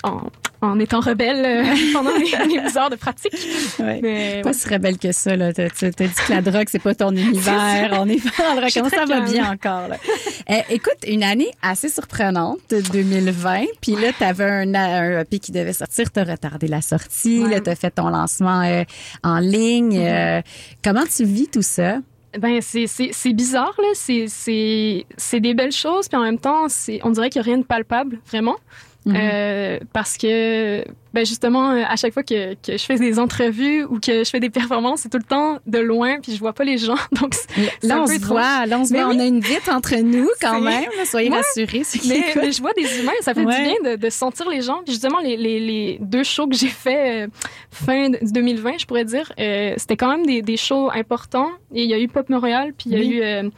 en, 0.03 0.21
en 0.61 0.79
étant 0.79 0.99
rebelle 0.99 1.45
euh, 1.45 1.75
pendant 1.93 2.15
les, 2.15 2.25
les, 2.47 2.77
heures 2.77 2.89
de 2.89 2.95
pratique. 2.95 3.33
Ouais. 3.79 3.99
Mais, 4.01 4.41
pas 4.41 4.53
si 4.53 4.67
rebelle 4.67 4.97
que 4.97 5.11
ça. 5.11 5.35
Là. 5.35 5.53
T'as, 5.53 5.69
t'as 5.69 5.89
dit 5.89 6.13
que 6.13 6.33
la 6.33 6.41
drogue, 6.41 6.67
c'est 6.69 6.79
pas 6.81 6.95
ton 6.95 7.11
univers. 7.15 7.97
On 7.99 8.07
est 8.07 8.23
pas 8.23 8.55
dans 8.55 8.61
le 8.61 8.73
Comment 8.73 8.89
ça 8.89 9.05
va 9.05 9.21
bien 9.21 9.51
encore? 9.51 9.87
Là? 9.87 9.97
Eh, 10.49 10.75
écoute, 10.75 10.95
une 11.05 11.23
année 11.23 11.51
assez 11.61 11.89
surprenante, 11.89 12.61
2020. 12.69 13.65
Puis 13.81 13.95
là, 13.95 14.13
t'avais 14.17 14.45
un, 14.45 14.73
un 14.75 15.19
EP 15.19 15.39
qui 15.39 15.51
devait 15.51 15.73
sortir. 15.73 16.09
T'as 16.09 16.23
retardé 16.23 16.67
la 16.67 16.81
sortie. 16.81 17.43
Ouais. 17.43 17.49
Là, 17.49 17.59
t'as 17.59 17.75
fait 17.75 17.91
ton 17.91 18.07
lancement 18.07 18.61
euh, 18.61 18.83
en 19.23 19.39
ligne. 19.39 19.99
Mm-hmm. 19.99 20.39
Euh, 20.39 20.41
comment 20.81 21.03
tu 21.05 21.25
vis 21.25 21.49
tout 21.49 21.61
ça? 21.61 21.97
Ben 22.39 22.59
c'est 22.61 22.87
c'est 22.87 23.33
bizarre 23.33 23.73
là, 23.79 23.87
c'est 23.93 24.25
c'est 24.27 25.05
c'est 25.15 25.39
des 25.39 25.53
belles 25.53 25.71
choses 25.71 26.07
puis 26.07 26.17
en 26.17 26.21
même 26.21 26.37
temps 26.37 26.67
c'est 26.67 26.99
on 27.03 27.09
dirait 27.09 27.29
qu'il 27.29 27.41
n'y 27.41 27.47
a 27.47 27.51
rien 27.51 27.57
de 27.57 27.65
palpable 27.65 28.19
vraiment. 28.29 28.57
Euh, 29.15 29.79
parce 29.93 30.17
que 30.17 30.83
ben 31.17 31.25
justement, 31.25 31.71
euh, 31.71 31.81
à 31.87 31.95
chaque 31.95 32.13
fois 32.13 32.21
que, 32.21 32.53
que, 32.53 32.77
je 32.77 32.85
fais 32.85 32.99
des 32.99 33.17
entrevues 33.17 33.83
ou 33.85 33.99
que 33.99 34.23
je 34.23 34.29
fais 34.29 34.39
des 34.39 34.51
performances, 34.51 34.99
c'est 35.01 35.09
tout 35.09 35.17
le 35.17 35.23
temps 35.23 35.57
de 35.65 35.79
loin, 35.79 36.19
puis 36.21 36.35
je 36.35 36.39
vois 36.39 36.53
pas 36.53 36.63
les 36.63 36.77
gens. 36.77 36.93
Donc 37.11 37.33
là, 37.81 38.03
on 38.03 38.05
se 38.05 38.23
voit, 38.23 38.67
là, 38.67 38.77
on 38.79 38.85
se 38.85 38.93
voit, 38.93 39.07
on 39.07 39.19
a 39.19 39.25
une 39.25 39.39
vitre 39.39 39.73
entre 39.73 39.95
nous 39.95 40.29
quand 40.39 40.61
même. 40.71 40.85
Soyez 41.05 41.31
ouais. 41.31 41.37
rassurés. 41.37 41.81
Mais, 42.07 42.23
mais, 42.35 42.51
je 42.51 42.61
vois 42.61 42.73
des 42.73 42.99
humains, 42.99 43.13
ça 43.21 43.33
fait 43.33 43.43
ouais. 43.45 43.57
du 43.57 43.63
bien 43.63 43.93
de, 43.93 43.95
de, 43.95 44.09
sentir 44.11 44.47
les 44.47 44.61
gens. 44.61 44.81
Puis 44.85 44.93
justement, 44.93 45.17
les, 45.23 45.37
les, 45.37 45.59
les 45.59 45.97
deux 46.01 46.23
shows 46.23 46.47
que 46.47 46.55
j'ai 46.55 46.67
fait 46.67 47.23
euh, 47.23 47.27
fin 47.71 48.11
2020, 48.21 48.77
je 48.79 48.85
pourrais 48.85 49.05
dire, 49.05 49.31
euh, 49.39 49.73
c'était 49.77 49.97
quand 49.97 50.09
même 50.09 50.25
des, 50.25 50.43
des, 50.43 50.57
shows 50.57 50.91
importants. 50.93 51.49
Et 51.73 51.83
il 51.83 51.89
y 51.89 51.93
a 51.93 51.99
eu 51.99 52.07
Pop 52.07 52.29
Montréal, 52.29 52.73
puis 52.77 52.89
il 52.89 52.93
y 52.93 52.95
a 52.95 52.99
oui. 52.99 53.07
eu 53.07 53.21
euh, 53.21 53.49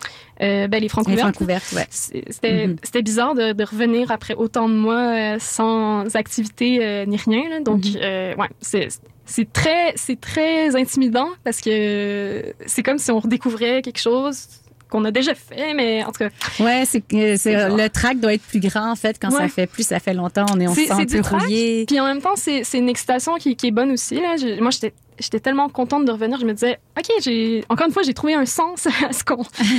euh, 0.42 0.68
ben, 0.68 0.82
les 0.82 0.88
Francs 0.90 1.08
ouverts. 1.08 1.34
ouais. 1.74 1.88
C'était 1.90 2.68
mm 2.68 2.76
-hmm. 2.76 3.02
bizarre 3.02 3.36
de, 3.36 3.54
de, 3.54 3.64
revenir 3.64 4.12
après 4.12 4.36
autant 4.36 4.68
de 4.70 4.76
mois 4.76 5.38
sans 5.40 6.16
activité 6.16 7.06
ni 7.08 7.18
rien. 7.18 7.44
Là. 7.50 7.60
Donc, 7.60 7.84
mm 7.84 7.90
-hmm. 7.90 8.36
ouais, 8.40 8.50
c'est 8.62 8.88
c'est 9.26 9.52
très 9.54 9.94
c'est 9.96 10.20
très 10.20 10.76
intimidant 10.76 11.30
parce 11.44 11.62
que 11.62 12.54
c'est 12.66 12.84
comme 12.84 12.98
si 12.98 13.12
on 13.12 13.20
redécouvrait 13.20 13.82
quelque 13.82 14.00
chose 14.00 14.48
qu'on 14.90 15.06
a 15.06 15.12
déjà 15.12 15.36
fait, 15.36 15.74
mais 15.76 16.04
en 16.04 16.12
tout 16.12 16.24
cas. 16.24 16.30
Ouais, 16.60 16.84
c'est 16.86 17.04
le 17.12 17.88
track 17.90 18.20
doit 18.20 18.34
être 18.34 18.44
plus 18.44 18.60
grand 18.60 18.92
en 18.92 18.96
fait 18.96 19.18
quand 19.22 19.30
ouais. 19.30 19.42
ça 19.42 19.48
fait 19.48 19.68
plus, 19.68 19.84
ça 19.84 20.00
fait 20.00 20.14
longtemps, 20.14 20.48
on 20.52 20.60
est 20.60 20.68
on 20.68 20.74
se 20.74 20.82
sent 20.82 21.06
peu 21.06 21.22
rouillé. 21.22 21.86
Puis 21.86 22.00
en 22.00 22.06
même 22.06 22.22
temps, 22.22 22.36
c'est 22.36 22.64
une 22.74 22.90
excitation 22.90 23.36
qui, 23.36 23.56
qui, 23.56 23.68
est 23.68 23.72
bonne 23.72 23.92
aussi 23.92 24.16
là. 24.16 24.36
Je, 24.38 24.60
moi, 24.60 24.72
j'étais 24.72 24.94
j'étais 25.20 25.40
tellement 25.40 25.70
contente 25.70 26.06
de 26.06 26.12
revenir. 26.12 26.40
Je 26.40 26.46
me 26.46 26.54
disais, 26.54 26.80
ok, 26.98 27.08
j'ai 27.22 27.64
encore 27.70 27.88
une 27.88 27.94
fois, 27.94 28.04
j'ai 28.04 28.14
trouvé 28.14 28.34
un 28.34 28.46
sens 28.46 28.88
à 28.88 29.14
ce 29.14 29.24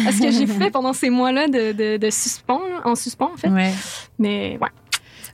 à 0.06 0.12
ce 0.12 0.22
que 0.22 0.30
j'ai 0.30 0.46
fait 0.60 0.70
pendant 0.70 0.92
ces 0.92 1.10
mois-là 1.10 1.48
de, 1.48 1.72
de, 1.72 1.96
de 1.96 2.10
suspens, 2.10 2.62
en 2.84 2.94
suspens 2.94 3.32
en 3.34 3.36
fait. 3.36 3.48
Ouais. 3.48 3.72
Mais 4.18 4.58
ouais. 4.60 4.68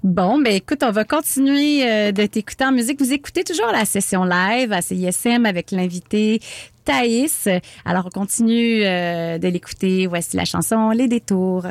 Bon, 0.06 0.38
ben 0.38 0.52
écoute, 0.52 0.84
on 0.84 0.92
va 0.92 1.02
continuer 1.02 1.84
euh, 1.84 2.12
de 2.12 2.26
t'écouter 2.26 2.64
en 2.64 2.70
musique. 2.70 3.00
Vous 3.00 3.12
écoutez 3.12 3.42
toujours 3.42 3.72
la 3.72 3.84
session 3.84 4.22
live 4.22 4.72
à 4.72 4.80
CISM 4.80 5.44
avec 5.46 5.72
l'invité 5.72 6.38
Thaïs. 6.84 7.48
Alors, 7.84 8.06
on 8.06 8.10
continue 8.10 8.84
euh, 8.84 9.38
de 9.38 9.48
l'écouter. 9.48 10.06
Voici 10.06 10.36
la 10.36 10.44
chanson 10.44 10.90
Les 10.90 11.08
détours. 11.08 11.66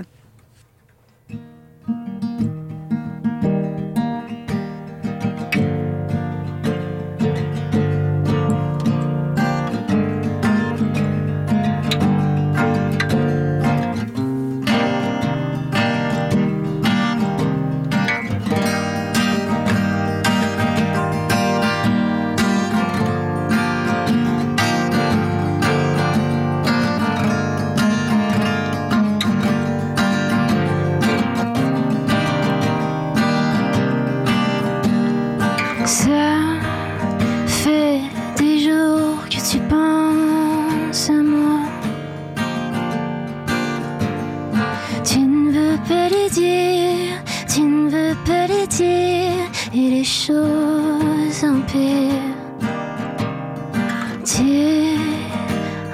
Tu 54.26 54.98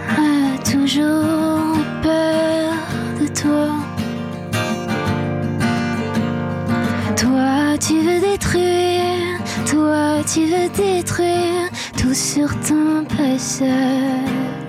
as 0.10 0.58
toujours 0.63 1.78
peur 2.02 2.74
de 3.20 3.28
toi. 3.28 3.70
Toi 7.15 7.78
tu 7.80 8.00
veux 8.00 8.20
détruire. 8.20 9.39
Toi 9.70 10.24
tu 10.32 10.46
veux 10.46 10.70
détruire. 10.70 11.70
Tout 11.98 12.13
sur 12.13 12.50
ton 12.62 13.04
passage 13.06 14.61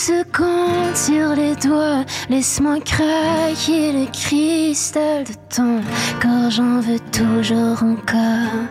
se 0.00 0.22
compte 0.32 0.96
sur 0.96 1.36
les 1.36 1.54
doigts. 1.56 2.04
Laisse-moi 2.30 2.80
craquer 2.80 3.92
le 3.92 4.06
cristal 4.10 5.24
de 5.24 5.34
ton 5.54 5.82
corps, 6.22 6.50
j'en 6.50 6.80
veux 6.80 6.98
toujours 7.12 7.82
encore. 7.82 8.64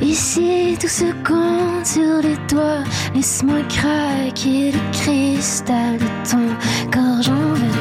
Ici 0.00 0.76
tout 0.80 0.88
se 0.88 1.12
compte 1.24 1.86
sur 1.86 2.20
les 2.20 2.36
doigts. 2.48 2.82
Laisse-moi 3.14 3.62
craquer 3.68 4.72
le 4.72 4.80
cristal 4.92 5.98
de 5.98 6.30
ton 6.30 6.46
corps, 6.92 7.22
j'en 7.22 7.54
veux 7.60 7.75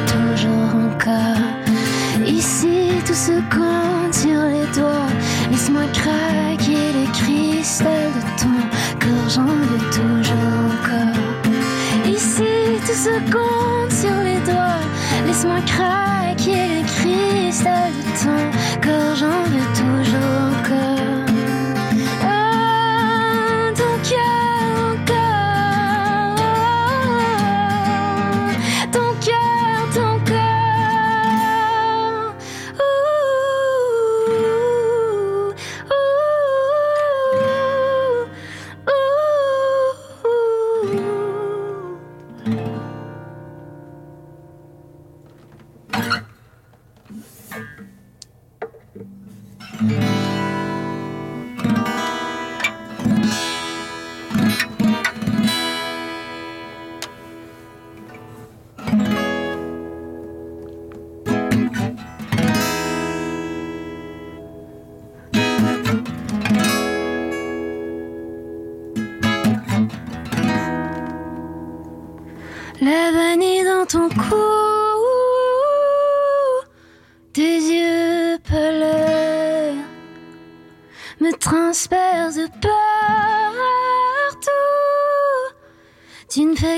se 3.16 3.32
compte 3.50 4.14
sur 4.14 4.42
les 4.44 4.68
doigts. 4.78 5.08
Laisse-moi 5.50 5.84
craquer 5.94 6.92
le 6.94 7.10
cristal 7.14 8.12
de 8.14 8.42
ton 8.42 8.60
corps, 9.00 9.30
j'en 9.30 9.46
veux 9.46 9.90
toujours 9.90 10.60
encore. 10.74 11.22
Ici 12.06 12.44
tout 12.86 12.94
se 12.94 13.16
compte 13.32 13.92
sur 13.92 14.18
les 14.22 14.40
doigts. 14.52 14.84
Laisse-moi 15.26 15.62
craquer 15.66 16.68
le 16.76 16.84
cristal 16.84 17.94
de 17.98 18.04
ton 18.22 18.86
corps, 18.86 19.16
j'en 19.16 19.44
veux 19.50 19.70
toujours 19.74 20.45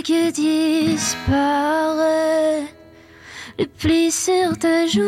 Que 0.07 0.31
disparaître, 0.31 1.35
le 3.59 3.65
pli 3.65 4.09
sur 4.09 4.57
ta 4.57 4.87
joue. 4.87 5.01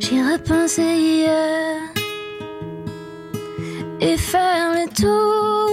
J'y 0.00 0.20
repensais 0.20 0.96
hier 0.98 1.76
et 4.00 4.16
faire 4.16 4.74
le 4.74 4.88
tour 4.92 5.70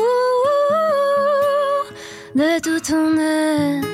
de 2.35 2.59
tout 2.59 2.79
ton 2.79 3.17
être. 3.17 3.86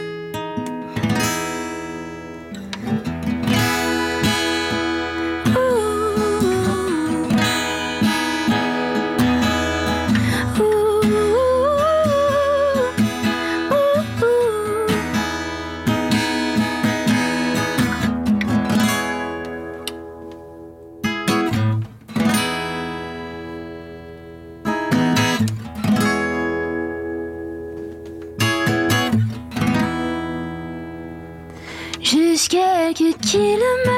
Quelques 33.33 33.57
kilomètres 33.57 33.92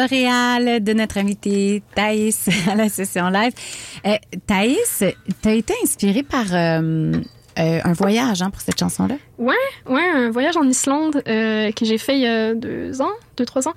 boréale 0.00 0.82
de 0.82 0.92
notre 0.92 1.18
invité 1.18 1.82
Thaïs 1.94 2.48
à 2.70 2.74
la 2.74 2.88
session 2.88 3.28
live. 3.28 3.52
Euh, 4.06 4.16
Thaïs, 4.46 5.02
tu 5.42 5.48
as 5.48 5.54
été 5.54 5.74
inspirée 5.82 6.22
par 6.22 6.44
euh, 6.52 7.12
euh, 7.58 7.80
un 7.82 7.92
voyage 7.94 8.42
hein, 8.42 8.50
pour 8.50 8.60
cette 8.60 8.78
chanson-là? 8.78 9.16
Ouais, 9.38 9.54
ouais, 9.88 10.06
un 10.14 10.30
voyage 10.30 10.56
en 10.56 10.64
Islande 10.68 11.22
euh, 11.26 11.72
que 11.72 11.84
j'ai 11.86 11.98
fait 11.98 12.16
il 12.16 12.22
y 12.22 12.26
a 12.26 12.54
deux 12.54 13.00
ans, 13.00 13.12
deux, 13.38 13.46
trois 13.46 13.66
ans. 13.68 13.74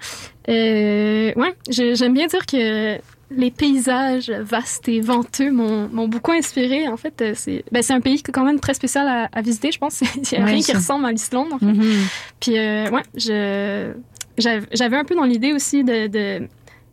Ouais, 0.47 1.55
j'aime 1.69 2.13
bien 2.13 2.27
dire 2.27 2.45
que 2.45 2.97
les 3.32 3.51
paysages 3.51 4.32
vastes 4.32 4.89
et 4.89 5.01
venteux 5.01 5.51
m'ont 5.51 6.08
beaucoup 6.08 6.32
inspiré. 6.32 6.88
En 6.88 6.97
fait, 6.97 7.23
c'est 7.36 7.63
ben, 7.71 7.84
c'est 7.84 7.93
un 7.93 8.01
pays 8.01 8.21
quand 8.23 8.43
même 8.43 8.60
très 8.60 8.73
spécial 8.73 9.08
à, 9.08 9.29
à 9.32 9.41
visiter, 9.41 9.71
je 9.71 9.77
pense. 9.77 10.01
Il 10.15 10.21
n'y 10.32 10.38
a 10.38 10.45
Ouais, 10.45 10.51
rien 10.53 10.62
qui 10.62 10.73
ressemble 10.73 11.05
à 11.05 11.12
l'Islande, 11.12 11.53
en 11.53 11.60
fait. 11.60 11.65
Mhm. 11.65 12.08
Puis, 12.39 12.58
euh, 12.58 12.89
ouais, 12.89 13.03
je, 13.15 13.91
j'avais 14.39 14.97
un 14.97 15.04
peu 15.04 15.15
dans 15.15 15.23
l'idée 15.23 15.54
aussi 15.54 15.84
de, 15.84 16.08
de, 16.08 16.47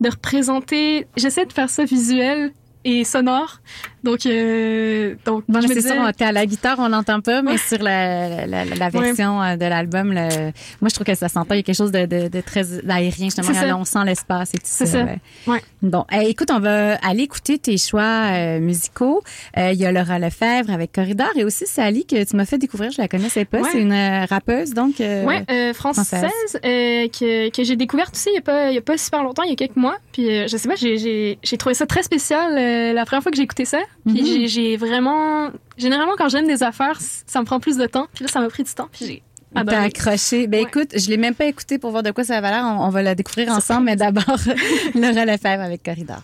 représenter. 0.09 1.07
J'essaie 1.17 1.47
de 1.47 1.53
faire 1.53 1.71
ça 1.71 1.85
visuel 1.85 2.53
et 2.89 3.05
sonore. 3.05 3.61
Donc, 4.05 4.25
euh, 4.25 5.17
donc 5.25 5.43
Bon, 5.49 5.61
je 5.61 5.65
me 5.67 5.75
c'est 5.75 5.81
disais- 5.81 5.95
sûr, 5.95 6.11
à 6.21 6.33
la 6.33 6.47
guitare, 6.47 6.77
on 6.79 6.87
l'entend 6.89 7.21
pas, 7.21 7.43
mais 7.43 7.53
Ouais. 7.53 7.59
sur 7.59 7.83
la, 7.83 8.47
la, 8.47 8.65
la 8.65 8.89
version 8.89 9.43
euh, 9.43 9.57
de 9.57 9.65
l'album, 9.65 10.13
le- 10.13 10.53
moi, 10.81 10.89
je 10.89 10.95
trouve 10.95 11.07
que 11.07 11.15
ça 11.17 11.29
s'entend. 11.29 11.55
Il 11.55 11.59
y 11.59 11.61
a 11.61 11.63
quelque 11.65 11.75
chose 11.77 11.91
de, 11.91 12.07
de, 12.07 12.29
de 12.29 12.41
très 12.41 12.65
aérien, 12.89 13.27
justement. 13.27 13.49
On 13.81 13.85
sent 13.85 14.05
l'espace 14.07 14.51
et 14.55 14.59
tout 14.59 14.87
ça. 14.87 15.07
Ouais. 15.49 15.61
Bon, 15.83 16.05
eh, 16.13 16.29
écoute, 16.31 16.51
on 16.53 16.61
va 16.61 16.95
aller 16.97 17.25
écouter 17.25 17.59
tes 17.59 17.77
choix 17.79 18.03
euh, 18.33 18.61
musicaux. 18.61 19.23
Euh, 19.59 19.73
Il 19.73 19.79
y 19.81 19.85
a 19.87 19.91
Laura 19.91 20.19
Lefebvre 20.21 20.71
avec 20.73 20.93
Corridor 20.93 21.31
et 21.37 21.45
aussi 21.45 21.67
Sally 21.67 22.07
que 22.07 22.23
tu 22.25 22.37
m'as 22.37 22.47
fait 22.47 22.59
découvrir. 22.59 22.93
Je 22.93 23.01
la 23.03 23.09
connaissais 23.09 23.45
pas. 23.45 23.59
C'est 23.73 23.81
une 23.83 23.93
euh, 23.93 24.25
rappeuse, 24.27 24.73
donc. 24.73 25.01
euh, 25.01 25.27
euh, 25.51 25.75
française, 25.75 26.07
française. 26.07 26.61
euh, 26.65 27.09
que, 27.09 27.51
que 27.51 27.65
j'ai 27.65 27.75
découverte 27.77 28.15
aussi 28.15 28.29
il 28.31 28.41
n'y 28.41 28.77
a, 28.77 28.79
a 28.79 28.83
pas 28.83 28.97
super 28.99 29.25
longtemps, 29.25 29.43
il 29.43 29.51
y 29.51 29.53
a 29.53 29.57
quelques 29.57 29.77
mois. 29.77 29.97
Puis 30.17 30.31
euh, 30.31 30.47
je 30.49 30.57
sais 30.57 30.67
pas, 30.67 30.77
j'ai- 30.77 31.39
trouvé 31.59 31.75
ça 31.75 31.85
très 31.85 32.03
spécial 32.03 32.57
euh, 32.57 32.95
la 32.95 33.05
première 33.05 33.23
fois 33.23 33.31
que 33.31 33.37
j'ai 33.37 33.43
écouté 33.43 33.67
ça. 33.67 33.81
Puis 34.07 34.23
Mhm. 34.23 34.27
j'ai- 34.27 34.47
j'ai 34.47 34.77
vraiment. 34.79 35.51
Généralement, 35.77 36.15
quand 36.17 36.31
j'aime 36.31 36.47
des 36.47 36.63
affaires, 36.63 36.99
ça 37.01 37.39
me 37.41 37.45
prend 37.45 37.61
plus 37.61 37.77
de 37.77 37.85
temps. 37.85 38.07
Puis 38.15 38.25
là, 38.25 38.31
ça 38.31 38.41
m'a 38.41 38.49
pris 38.49 38.63
du 38.63 38.73
temps. 38.73 38.89
Puis 38.91 39.05
j'ai 39.07 39.23
T'as 39.55 39.83
accroché. 39.83 40.47
Ben 40.47 40.63
Ouais. 40.63 40.69
écoute, 40.69 40.91
je 40.99 41.09
l'ai 41.11 41.19
même 41.19 41.35
pas 41.35 41.45
écouté 41.45 41.79
pour 41.79 41.91
voir 41.91 42.03
de 42.03 42.13
quoi 42.13 42.25
ça 42.25 42.41
va 42.41 42.51
l'air. 42.51 42.65
On, 42.65 42.87
on 42.87 42.89
va 42.89 43.03
la 43.03 43.15
découvrir 43.15 43.51
ensemble, 43.53 43.85
mais 43.85 43.97
d'abord 43.97 44.25
Laura 44.95 45.25
Lefebvre 45.27 45.63
avec 45.63 45.83
Corridor. 45.83 46.23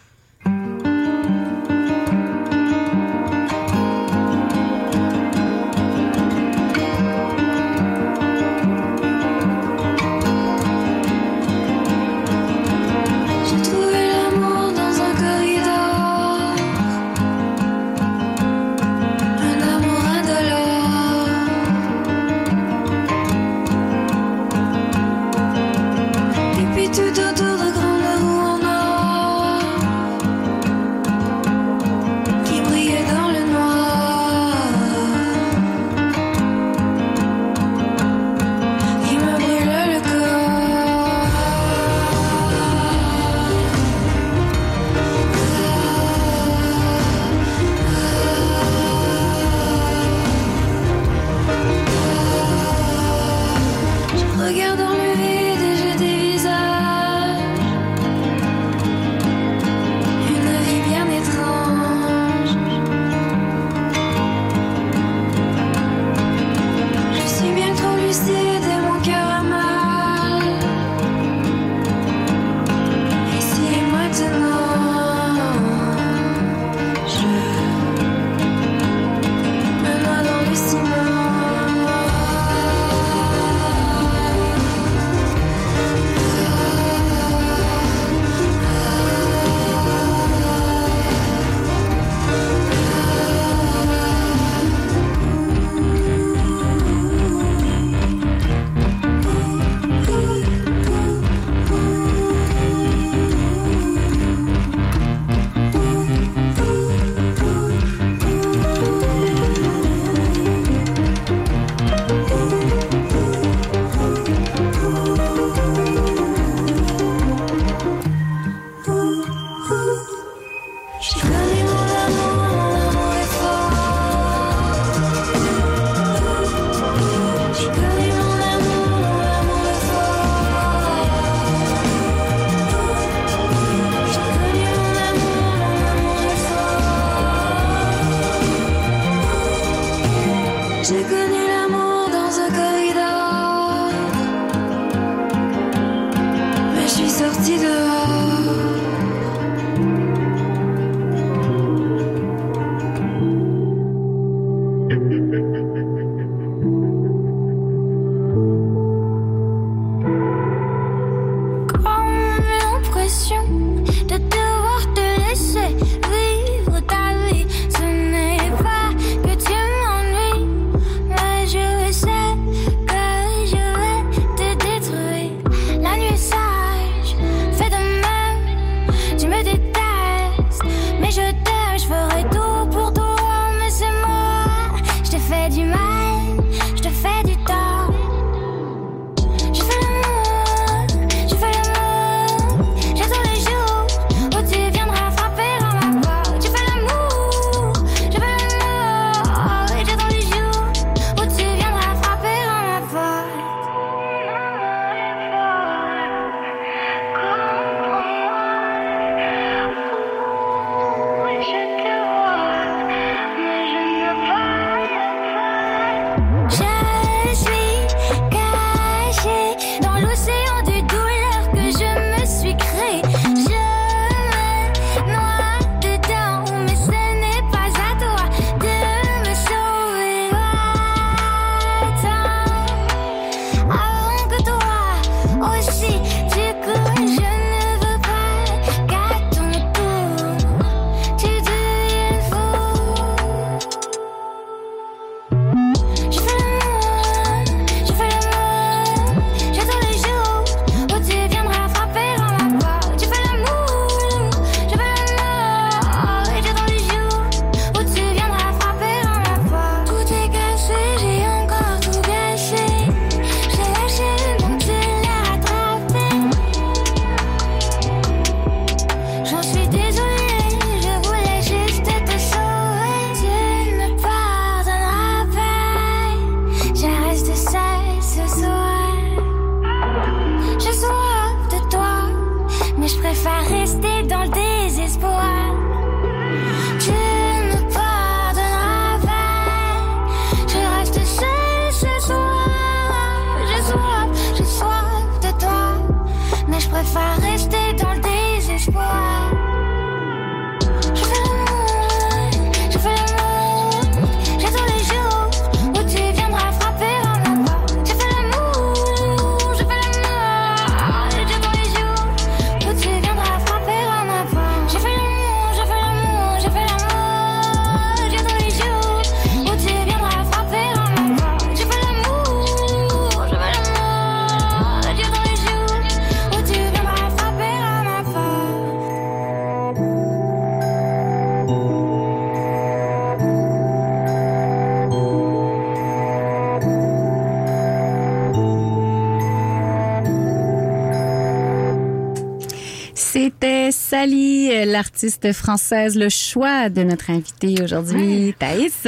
Française, 345.32 345.96
le 345.96 346.08
choix 346.08 346.68
de 346.68 346.82
notre 346.82 347.10
invitée 347.10 347.62
aujourd'hui, 347.62 348.34
Thaïs. 348.38 348.86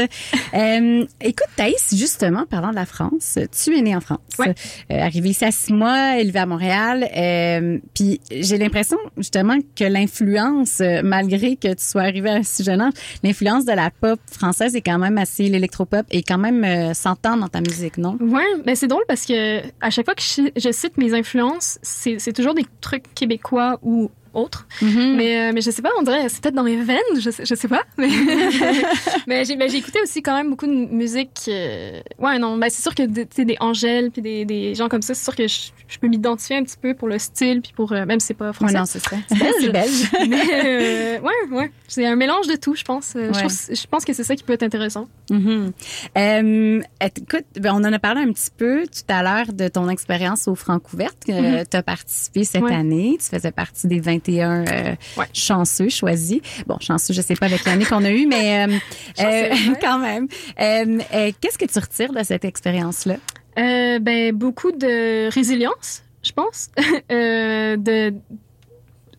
Euh, 0.55 1.05
écoute, 1.20 1.48
Thaïs, 1.57 1.94
justement, 1.96 2.44
parlant 2.46 2.70
de 2.70 2.77
la 2.77 2.87
France, 2.87 3.38
tu 3.50 3.77
es 3.77 3.83
née 3.83 3.96
en 3.96 4.00
France. 4.00 4.18
Ouais. 4.38 4.55
Euh, 4.92 5.00
arrivée 5.00 5.31
ici 5.31 5.44
à 5.44 5.50
six 5.50 5.72
mois, 5.72 6.18
élevée 6.18 6.38
à 6.38 6.46
Montréal. 6.46 7.09
Euh, 7.16 7.79
puis 7.94 8.20
j'ai 8.31 8.59
l'impression, 8.59 8.98
justement, 9.16 9.59
que 9.77 9.85
l'influence, 9.85 10.81
malgré 11.03 11.57
que 11.57 11.74
tu 11.74 11.84
sois 11.84 12.03
arrivée 12.03 12.30
à 12.30 12.34
un 12.34 12.43
si 12.43 12.62
jeune 12.62 12.80
âge, 12.80 12.93
l'influence 13.22 13.64
de 13.64 13.72
la 13.72 13.91
pop 13.91 14.20
française 14.30 14.76
est 14.76 14.82
quand 14.82 14.99
même 14.99 15.18
assez, 15.18 15.49
l'électropop 15.49 16.07
est 16.11 16.26
quand 16.26 16.39
même 16.39 16.95
s'entend 16.95 17.36
dans 17.36 17.49
ta 17.49 17.61
musique, 17.61 17.99
non? 17.99 18.16
Ouais, 18.20 18.43
mais 18.66 18.74
c'est 18.74 18.89
drôle 18.89 19.05
parce 19.09 19.26
que 19.26 19.61
à 19.80 19.91
chaque 19.91 20.05
fois 20.05 20.14
que 20.14 20.22
je, 20.22 20.51
je 20.57 20.72
cite 20.72 20.97
mes 20.97 21.14
influences, 21.14 21.78
c'est 21.82 22.32
toujours 22.32 22.55
des 22.55 22.66
trucs 22.80 23.12
québécois 23.14 23.78
ou 23.82 24.11
autres. 24.35 24.66
Mm. 24.82 25.14
Mais, 25.16 25.39
euh, 25.39 25.53
mais 25.55 25.61
je 25.61 25.70
sais 25.70 25.82
pas, 25.82 25.91
on 25.99 26.03
dirait, 26.03 26.28
c'est 26.28 26.41
peut-être 26.43 26.55
dans 26.55 26.62
mes 26.64 26.76
veines, 26.82 26.99
je 27.18 27.30
sais, 27.30 27.45
je 27.45 27.55
sais 27.55 27.68
pas. 27.68 27.82
Mais, 27.99 28.09
mais 29.26 29.45
j'ai 29.45 29.76
écouté 29.76 30.01
aussi 30.03 30.22
quand 30.22 30.37
même 30.37 30.51
beaucoup 30.51 30.66
de 30.66 30.72
musique. 30.72 31.41
euh, 31.49 32.01
Ouais, 32.18 32.39
non, 32.39 32.57
ben 32.57 32.68
c'est 32.70 32.82
sûr 32.82 32.95
que 32.95 33.03
des- 33.03 33.26
tu 33.26 33.37
sais, 33.37 33.45
des 33.45 33.57
Angèles 33.61 34.11
puis 34.11 34.22
des, 34.22 34.45
des 34.45 34.74
gens 34.74 34.89
comme 34.89 35.03
ça, 35.03 35.14
c'est 35.14 35.24
sûr 35.24 35.35
que 35.37 35.47
je, 35.49 35.70
je 35.89 35.99
peux 35.99 36.09
m'identifier 36.09 36.57
un 36.57 36.64
petit 36.64 36.76
peu 36.80 36.95
pour 36.95 37.09
le 37.09 37.18
style 37.18 37.61
puis 37.62 37.72
pour. 37.74 37.93
euh, 37.93 38.05
même 38.07 38.20
si 38.20 38.28
c'est 38.28 38.35
pas 38.35 38.49
Ouais, 38.49 38.53
français. 38.53 38.74
non, 38.78 38.85
c'est 38.87 38.99
ça. 39.01 39.16
belge. 39.30 39.53
c'est 39.61 39.70
belge. 39.70 40.11
mais 40.28 40.43
euh, 40.53 41.20
ouais, 41.20 41.57
ouais. 41.57 41.70
C'est 41.89 42.07
un 42.07 42.16
mélange 42.16 42.47
de 42.47 42.57
tout, 42.57 42.74
je 42.74 42.85
pense. 42.85 43.12
Je 43.14 43.20
Ouais. 43.20 43.30
trouve- 43.30 43.74
Je 43.74 43.87
pense 43.87 44.05
que 44.05 44.12
c'est 44.12 44.24
ça 44.24 44.35
qui 44.37 44.43
peut 44.43 44.53
être 44.53 44.62
intéressant. 44.62 45.09
Mhm. 45.30 45.72
Euh, 46.18 46.80
écoute, 47.01 47.45
ben, 47.59 47.72
on 47.74 47.85
en 47.85 47.93
a 47.93 47.99
parlé 47.99 48.22
un 48.22 48.32
petit 48.32 48.51
peu 48.57 48.85
tout 48.87 49.12
à 49.12 49.22
l'heure 49.22 49.53
de 49.53 49.68
ton 49.68 49.89
expérience 49.89 50.49
au 50.49 50.55
Francouverte. 50.55 51.24
que 51.26 51.64
Tu 51.64 51.76
as 51.76 51.82
participé 51.82 52.45
cette 52.45 52.62
Mhm. 52.62 52.68
Ouais. 52.68 52.74
année. 52.74 53.16
Tu 53.20 53.26
faisais 53.35 53.53
partie 53.53 53.87
des 53.87 54.09
21 54.27 54.64
euh, 54.66 54.95
Ouais. 55.16 55.27
chanceux 55.33 55.89
choisis. 55.89 56.41
Bon, 56.66 56.77
chanceux, 56.81 57.14
je 57.14 57.20
sais 57.20 57.35
pas 57.35 57.47
avec 57.47 57.64
l'année 57.64 57.85
qu'on 57.85 58.05
a 58.05 58.11
eue, 58.11 58.27
mais 58.27 58.66
euh, 58.66 58.79
euh, 59.20 59.55
quand 59.81 59.99
même. 59.99 60.29
Euh, 60.61 60.99
euh, 61.14 61.33
Qu'est-ce 61.41 61.59
que 61.59 61.66
tu 61.66 61.79
retires 61.79 62.12
de 62.12 62.22
cette 62.22 62.45
expérience-là? 62.45 63.16
Euh, 63.59 63.99
ben, 64.01 64.33
beaucoup 64.35 64.72
de 64.72 65.29
résilience, 65.33 66.03
je 66.22 66.33
pense. 66.33 66.70
euh, 67.12 67.77
de, 67.77 68.14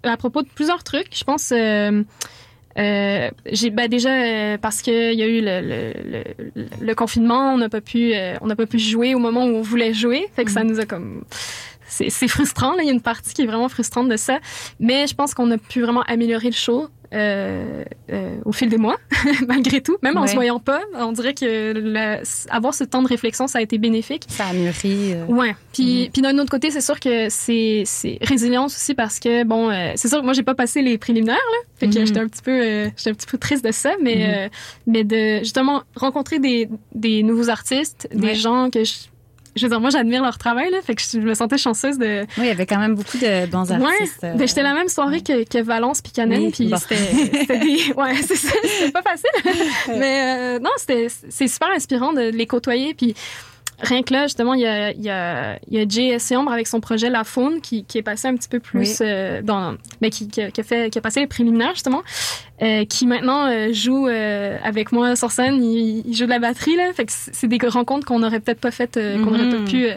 à 0.04 0.18
propos 0.18 0.42
de 0.42 0.50
plusieurs 0.50 0.84
trucs, 0.84 1.16
je 1.16 1.24
pense. 1.24 1.52
Euh, 1.52 2.04
euh, 2.78 3.30
j'ai 3.50 3.70
ben 3.70 3.88
déjà 3.88 4.10
euh, 4.10 4.58
parce 4.58 4.82
qu'il 4.82 5.14
y 5.14 5.24
a 5.24 5.28
eu 5.28 5.40
le, 5.40 5.62
le, 5.62 5.94
le, 6.56 6.66
le 6.82 6.96
confinement, 6.96 7.54
on 7.54 7.58
n'a 7.58 7.70
pas 7.70 7.80
pu 7.80 8.14
euh, 8.14 8.36
on 8.42 8.48
n'a 8.48 8.58
pas 8.58 8.66
pu 8.66 8.80
jouer 8.80 9.16
au 9.16 9.20
moment 9.20 9.46
où 9.46 9.56
on 9.56 9.62
voulait 9.62 9.94
jouer, 9.94 10.28
fait 10.36 10.44
que 10.44 10.52
ça 10.52 10.66
nous 10.66 10.82
a 10.82 10.86
comme 10.86 11.24
c'est 11.88 12.28
frustrant 12.28 12.74
là, 12.76 12.84
il 12.84 12.88
y 12.88 12.90
a 12.90 12.94
une 12.94 13.02
partie 13.02 13.34
qui 13.34 13.42
est 13.44 13.46
vraiment 13.48 13.70
frustrante 13.70 14.10
de 14.10 14.18
ça, 14.18 14.40
mais 14.80 15.08
je 15.08 15.16
pense 15.16 15.34
qu'on 15.34 15.50
a 15.52 15.58
pu 15.58 15.82
vraiment 15.82 16.02
améliorer 16.04 16.48
le 16.48 16.54
show 16.56 16.88
euh, 17.14 17.84
euh, 18.12 18.36
au 18.44 18.52
fil 18.52 18.68
des 18.68 18.78
mois, 18.78 18.98
malgré 19.48 19.80
tout, 19.82 19.96
même 20.02 20.18
en 20.18 20.22
Ouais. 20.24 20.28
se 20.28 20.34
voyant 20.34 20.60
pas, 20.60 20.82
on 20.96 21.12
dirait 21.12 21.34
que 21.36 21.72
la- 21.78 22.20
avoir 22.50 22.74
ce 22.74 22.84
temps 22.84 23.02
de 23.04 23.08
réflexion 23.08 23.48
ça 23.48 23.60
a 23.60 23.62
été 23.62 23.78
bénéfique. 23.78 24.24
Ça 24.28 24.48
a 24.48 24.54
mûri. 24.54 25.14
euh, 25.14 25.26
Ouais. 25.28 25.56
Puis, 25.72 26.10
puis 26.12 26.22
d'un 26.22 26.38
autre 26.40 26.50
côté, 26.50 26.72
c'est 26.72 26.82
sûr 26.82 27.00
que 27.00 27.28
c'est, 27.30 27.84
c'est 27.86 28.18
résilience 28.22 28.76
aussi 28.76 28.96
parce 28.96 29.20
que 29.20 29.44
bon, 29.44 29.70
euh, 29.70 29.92
c'est 29.96 30.08
sûr 30.10 30.20
que 30.20 30.24
moi 30.26 30.34
j'ai 30.34 30.44
pas 30.44 30.56
passé 30.56 30.82
les 30.82 30.98
préliminaires 30.98 31.36
là, 31.36 31.58
fait 31.78 31.88
que 31.88 32.00
Mhm. 32.00 32.08
j'étais 32.08 32.20
un 32.20 32.28
petit 32.28 32.42
peu, 32.42 32.52
euh, 32.62 32.90
j'étais 32.98 33.12
un 33.12 33.14
petit 33.14 33.28
peu 33.28 33.38
triste 33.38 33.64
de 33.64 33.72
ça, 33.72 33.94
mais 34.02 34.46
euh, 34.46 34.50
mais 34.88 35.04
de 35.04 35.40
justement 35.40 35.84
rencontrer 35.96 36.40
des 36.40 36.68
des 36.94 37.22
nouveaux 37.24 37.50
artistes, 37.50 38.10
des 38.14 38.28
Ouais. 38.30 38.36
gens 38.36 38.70
que 38.72 38.84
je, 38.84 38.94
je 39.56 39.64
veux 39.66 39.70
dire 39.70 39.80
moi 39.80 39.90
j'admire 39.90 40.22
leur 40.24 40.38
travail 40.38 40.70
là, 40.72 40.78
fait 40.84 40.96
que 40.96 41.02
je 41.02 41.20
me 41.20 41.34
sentais 41.34 41.58
chanceuse 41.58 41.98
de. 41.98 42.22
Oui, 42.38 42.44
il 42.44 42.46
y 42.48 42.50
avait 42.50 42.66
quand 42.66 42.80
même 42.80 42.96
beaucoup 42.96 43.18
de 43.18 43.46
bons 43.48 43.72
Ouais. 43.72 43.86
artistes. 43.86 44.24
euh, 44.24 44.34
Ben, 44.36 44.48
j'étais 44.48 44.64
la 44.64 44.74
même 44.74 44.90
soirée 44.90 45.22
que, 45.22 45.44
que 45.44 45.62
Valence 45.62 46.02
puis 46.02 46.12
Canen, 46.12 46.40
Oui, 46.42 46.52
puis 46.52 46.68
bon. 46.68 46.78
c'était, 46.78 46.96
c'était 46.96 47.58
des, 47.60 47.94
ouais, 47.98 48.16
c'est 48.26 48.36
ça, 48.36 48.52
c'était 48.64 48.92
pas 48.92 49.02
facile, 49.02 49.64
mais 49.98 50.56
euh, 50.56 50.60
non, 50.60 50.72
c'était, 50.78 51.08
c'est 51.30 51.48
super 51.48 51.70
inspirant 51.76 52.14
de 52.14 52.22
les 52.30 52.48
côtoyer, 52.48 52.94
puis 52.94 53.16
rien 53.82 54.04
que 54.04 54.14
là, 54.14 54.24
justement, 54.24 54.54
il 54.54 54.62
y 54.62 54.66
a, 54.66 54.92
il 54.92 55.02
y 55.04 55.10
a, 55.10 55.58
il 55.70 55.74
y 55.78 55.80
a. 55.82 56.38
Ombre 56.40 56.52
avec 56.52 56.68
son 56.68 56.80
projet 56.80 57.10
La 57.10 57.24
Faune 57.24 57.62
qui, 57.62 57.84
qui 57.86 57.98
est 57.98 58.02
passé 58.02 58.28
un 58.28 58.36
petit 58.36 58.50
peu 58.50 58.60
plus 58.60 59.00
Oui. 59.00 59.08
euh, 59.08 59.42
dans, 59.42 59.76
mais 60.02 60.10
qui, 60.10 60.28
qui, 60.28 60.42
a, 60.42 60.52
qui 60.52 60.62
a 60.62 60.64
fait, 60.64 60.90
qui 60.90 60.98
a 60.98 61.02
passé 61.02 61.20
les 61.22 61.28
préliminaires 61.28 61.74
justement, 61.74 62.02
euh, 62.62 62.86
qui 62.86 63.06
maintenant 63.08 63.48
euh, 63.48 63.72
joue 63.74 64.08
avec 64.08 64.92
moi 64.92 65.16
sur 65.16 65.32
scène, 65.32 65.64
il, 65.64 66.04
il 66.08 66.14
joue 66.16 66.26
de 66.26 66.30
la 66.30 66.40
batterie 66.40 66.76
là, 66.76 66.92
fait 66.94 67.06
que 67.06 67.12
c'est 67.14 67.48
des 67.48 67.58
rencontres 67.68 68.06
qu'on 68.06 68.24
aurait 68.24 68.40
peut-être 68.40 68.60
pas 68.62 68.72
faites, 68.72 68.96
qu'on 68.96 69.34
aurait 69.34 69.46
Mhm. 69.46 69.64
pas 69.66 69.70
pu 69.72 69.88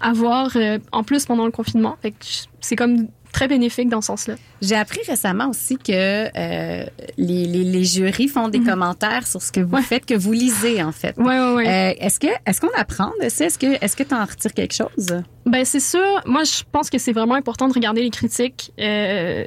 avoir 0.00 0.56
en 0.92 1.02
plus 1.04 1.24
pendant 1.26 1.44
le 1.46 1.52
confinement, 1.52 1.96
fait 2.02 2.10
que 2.10 2.16
c'est 2.60 2.76
comme 2.76 3.08
très 3.32 3.48
bénéfique 3.48 3.88
dans 3.88 4.00
ce 4.00 4.08
sens-là. 4.08 4.34
J'ai 4.60 4.76
appris 4.76 5.00
récemment 5.06 5.48
aussi 5.48 5.76
que 5.78 5.92
euh, 5.92 6.84
les, 7.16 7.46
les, 7.46 7.64
les 7.64 7.84
jurys 7.84 8.28
font 8.28 8.48
des 8.48 8.58
Mhm. 8.58 8.66
commentaires 8.66 9.26
sur 9.26 9.40
ce 9.42 9.50
que 9.50 9.60
vous 9.60 9.74
Ouais. 9.76 9.82
faites, 9.82 10.06
que 10.06 10.14
vous 10.14 10.32
lisez 10.32 10.82
en 10.82 10.92
fait. 10.92 11.16
Ouais, 11.16 11.24
ouais, 11.40 11.54
ouais. 11.54 11.66
Euh, 11.66 11.94
est-ce 11.98 12.20
que 12.20 12.28
est-ce 12.46 12.60
qu'on 12.60 12.70
apprend 12.76 13.10
de 13.22 13.28
ça? 13.28 13.46
Est-ce 13.46 13.58
que 13.58 13.82
est-ce 13.82 13.96
que 13.96 14.02
tu 14.02 14.14
en 14.14 14.24
retires 14.24 14.52
quelque 14.52 14.74
chose? 14.74 15.22
Ben 15.46 15.64
c'est 15.64 15.80
sûr. 15.80 16.22
Moi, 16.26 16.44
je 16.44 16.62
pense 16.70 16.88
que 16.90 16.98
c'est 16.98 17.12
vraiment 17.12 17.34
important 17.34 17.66
de 17.68 17.72
regarder 17.72 18.02
les 18.02 18.10
critiques 18.10 18.72
euh, 18.78 19.44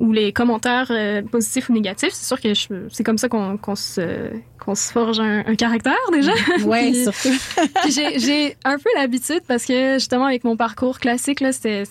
ou 0.00 0.12
les 0.12 0.32
commentaires 0.32 0.92
positifs 1.30 1.68
ou 1.70 1.72
négatifs. 1.72 2.12
C'est 2.12 2.26
sûr 2.26 2.40
que 2.40 2.52
c'est 2.90 3.04
comme 3.04 3.18
ça 3.18 3.28
qu'on 3.28 3.56
qu'on 3.56 3.76
se 3.76 4.30
qu'on 4.68 4.74
se 4.74 4.92
forge 4.92 5.18
un, 5.18 5.38
un 5.46 5.54
caractère 5.54 5.94
déjà. 6.12 6.32
Puis- 6.58 7.04
surtout. 7.04 7.34
J'ai 8.18 8.54
un 8.64 8.76
peu 8.76 8.90
l'habitude 8.96 9.40
parce 9.48 9.64
que 9.64 9.94
justement 9.94 10.26
avec 10.26 10.44
mon 10.44 10.56
parcours 10.56 10.98
classique 10.98 11.40
là, 11.40 11.52
c'était 11.52 11.84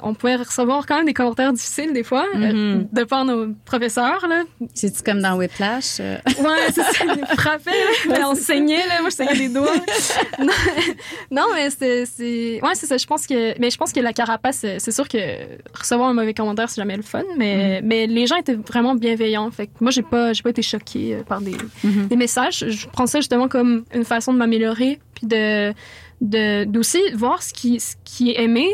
on 0.00 0.14
pouvait 0.14 0.36
recevoir 0.36 0.86
quand 0.86 0.98
même 0.98 1.06
des 1.06 1.14
commentaires 1.14 1.52
difficiles 1.52 1.92
des 1.92 2.04
fois 2.04 2.24
euh, 2.36 2.52
Mhm. 2.52 2.88
de 2.92 3.02
par 3.04 3.24
nos 3.24 3.48
professeurs. 3.64 4.24
C'est 4.74 5.02
comme 5.04 5.20
dans 5.20 5.36
Whiplash. 5.36 5.96
euh, 5.98 6.16
Ouais, 6.38 6.70
c'est 6.72 6.82
ça, 6.82 7.04
là. 7.04 7.14
Mais 8.08 8.22
on 8.24 8.34
saignait, 8.36 8.86
là. 8.86 9.00
Moi, 9.00 9.10
je 9.10 9.16
saignais 9.16 9.34
des 9.34 9.48
doigts. 9.48 9.74
non, 10.38 10.52
non, 11.32 11.42
mais 11.54 11.68
c'est, 11.70 12.60
ouais, 12.62 12.74
c'est 12.74 12.86
ça. 12.86 12.96
Je 12.96 13.06
pense 13.06 13.26
que, 13.26 13.58
mais 13.58 13.70
je 13.70 13.76
pense 13.76 13.92
que 13.92 13.98
la 14.00 14.12
carapace, 14.12 14.58
c'est 14.60 14.78
c'est 14.78 14.92
sûr 14.92 15.08
que 15.08 15.18
recevoir 15.76 16.08
un 16.10 16.14
mauvais 16.14 16.34
commentaire, 16.34 16.68
c'est 16.70 16.80
jamais 16.80 16.96
le 16.96 17.02
fun, 17.02 17.24
mais, 17.36 17.80
mais 17.82 18.06
les 18.06 18.26
gens 18.28 18.36
étaient 18.36 18.54
vraiment 18.54 18.94
bienveillants. 18.94 19.50
Fait 19.50 19.66
que 19.66 19.72
moi, 19.80 19.90
j'ai 19.90 20.02
pas, 20.02 20.32
j'ai 20.32 20.42
pas 20.42 20.50
été 20.50 20.62
choquée 20.62 21.16
euh, 21.16 21.22
par 21.24 21.40
des, 21.40 21.56
Mhm. 21.88 22.06
des 22.08 22.16
messages. 22.16 22.64
Je 22.68 22.86
prends 22.88 23.06
ça 23.06 23.20
justement 23.20 23.48
comme 23.48 23.84
une 23.94 24.04
façon 24.04 24.32
de 24.32 24.38
m'améliorer, 24.38 24.98
puis 25.14 25.26
de, 25.26 25.72
de, 26.20 26.64
d'aussi 26.64 26.98
voir 27.14 27.42
ce 27.42 27.52
qui, 27.52 27.80
ce 27.80 27.94
qui 28.04 28.30
est 28.30 28.42
aimé 28.42 28.66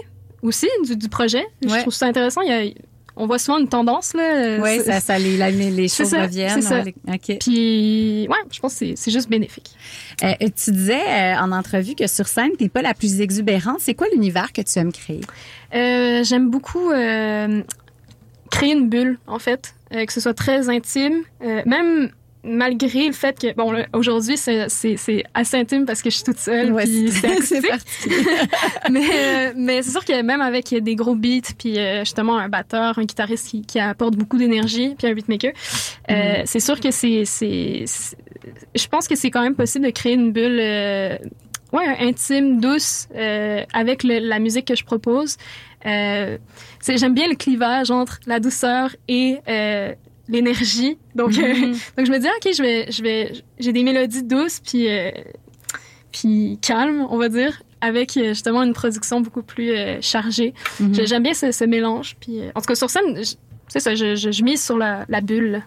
aussi 0.42 0.68
du, 0.84 0.96
du 0.96 1.08
projet. 1.08 1.44
Je 1.62 1.80
trouve 1.80 1.92
ça 1.94 2.06
intéressant. 2.06 2.40
Il 2.42 2.48
y 2.48 2.52
a, 2.52 2.72
on 3.16 3.26
voit 3.26 3.38
souvent 3.38 3.58
une 3.58 3.68
tendance, 3.68 4.12
là. 4.12 4.58
Ouais, 4.58 4.78
C'est- 4.78 4.90
ça, 4.90 5.00
ça 5.00 5.18
les, 5.20 5.36
la- 5.36 5.50
les 5.52 5.86
choses 5.88 6.08
ça, 6.08 6.22
reviennent. 6.22 6.60
c'est 6.60 6.68
ça. 6.68 6.82
ouais. 6.82 7.18
Puis, 7.38 8.26
ouais, 8.28 8.36
je 8.50 8.58
pense 8.58 8.72
que 8.72 8.78
c'est, 8.80 8.94
c'est 8.96 9.10
juste 9.12 9.30
bénéfique. 9.30 9.70
Euh, 10.24 10.32
tu 10.40 10.72
disais 10.72 11.00
euh, 11.08 11.36
en 11.38 11.52
entrevue 11.52 11.94
que 11.94 12.08
sur 12.08 12.26
scène, 12.26 12.50
t'es 12.58 12.68
pas 12.68 12.82
la 12.82 12.92
plus 12.92 13.20
exubérante. 13.20 13.76
C'est 13.78 13.94
quoi 13.94 14.08
l'univers 14.12 14.52
que 14.52 14.62
tu 14.62 14.78
aimes 14.80 14.90
créer? 14.92 15.20
Euh, 15.76 16.24
j'aime 16.24 16.50
beaucoup 16.50 16.90
euh, 16.90 17.62
créer 18.50 18.72
une 18.72 18.88
bulle, 18.88 19.18
en 19.28 19.38
fait, 19.38 19.74
euh, 19.94 20.04
que 20.04 20.12
ce 20.12 20.20
soit 20.20 20.34
très 20.34 20.68
intime. 20.68 21.22
Euh, 21.44 21.62
même 21.66 22.10
malgré 22.44 23.06
le 23.06 23.12
fait 23.12 23.38
que, 23.38 23.54
bon, 23.54 23.74
aujourd'hui, 23.92 24.36
c'est, 24.36 24.66
assez 25.34 25.56
intime 25.56 25.86
parce 25.86 26.02
que 26.02 26.10
je 26.10 26.16
suis 26.16 26.24
toute 26.24 26.38
seule, 26.38 26.72
Ouais, 26.72 26.84
puis 26.84 27.10
c'est- 27.10 27.60
mais, 28.90 29.06
euh, 29.14 29.52
mais 29.56 29.82
c'est 29.82 29.90
sûr 29.90 30.04
que 30.04 30.22
même 30.22 30.40
avec 30.40 30.74
des 30.74 30.94
gros 30.94 31.14
beats, 31.14 31.52
puis 31.58 31.78
euh, 31.78 32.00
justement 32.00 32.36
un 32.38 32.48
batteur, 32.48 32.98
un 32.98 33.04
guitariste 33.04 33.48
qui, 33.48 33.62
qui 33.62 33.78
apporte 33.80 34.16
beaucoup 34.16 34.38
d'énergie, 34.38 34.94
puis 34.96 35.06
un 35.06 35.14
beatmaker, 35.14 35.52
euh, 36.10 36.14
Mm-hmm. 36.14 36.42
c'est 36.46 36.60
sûr 36.60 36.80
que 36.80 36.90
c'est, 36.90 37.24
c'est, 37.24 37.84
je 38.74 38.86
pense 38.88 39.08
que 39.08 39.16
c'est 39.16 39.30
quand 39.30 39.42
même 39.42 39.54
possible 39.54 39.86
de 39.86 39.90
créer 39.90 40.14
une 40.14 40.32
bulle, 40.32 40.58
euh, 40.60 41.16
ouais, 41.72 41.96
intime, 42.00 42.60
douce, 42.60 43.08
euh, 43.16 43.62
avec 43.72 44.02
le- 44.04 44.18
la 44.18 44.38
musique 44.38 44.66
que 44.66 44.74
je 44.76 44.84
propose. 44.84 45.36
Euh, 45.86 46.38
j'aime 46.86 47.14
bien 47.14 47.28
le 47.28 47.34
clivage 47.36 47.90
entre 47.90 48.20
la 48.26 48.40
douceur 48.40 48.90
et 49.08 49.38
euh, 49.48 49.92
l'énergie. 50.28 50.96
Donc, 51.14 51.36
euh, 51.38 51.54
Mhm. 51.54 51.72
donc 51.96 52.06
je 52.06 52.10
me 52.12 52.18
dis, 52.18 52.26
ok, 52.26 52.52
je 52.56 52.62
vais, 52.62 52.90
je 52.90 53.02
vais, 53.02 53.32
j'ai 53.58 53.72
des 53.72 53.82
mélodies 53.82 54.22
douces 54.22 54.60
puis 54.60 54.88
euh, 54.88 55.10
puis 56.12 56.58
calmes, 56.62 57.06
on 57.10 57.18
va 57.18 57.28
dire, 57.28 57.62
avec 57.80 58.16
euh, 58.16 58.28
justement 58.28 58.62
une 58.62 58.72
production 58.72 59.20
beaucoup 59.20 59.42
plus 59.42 59.70
euh, 59.72 59.98
chargée. 60.00 60.54
J'ai- 60.92 61.06
J'aime 61.06 61.22
bien 61.22 61.34
ce, 61.34 61.50
ce 61.52 61.64
mélange. 61.64 62.16
Puis 62.20 62.40
euh, 62.40 62.50
en 62.54 62.60
tout 62.60 62.66
cas 62.66 62.74
sur 62.74 62.88
scène, 62.90 63.20
c'est 63.68 63.80
ça, 63.80 63.94
je, 63.94 64.14
je, 64.14 64.30
je 64.30 64.42
mise 64.44 64.62
sur 64.64 64.78
la, 64.78 65.04
la 65.08 65.20
bulle. 65.20 65.62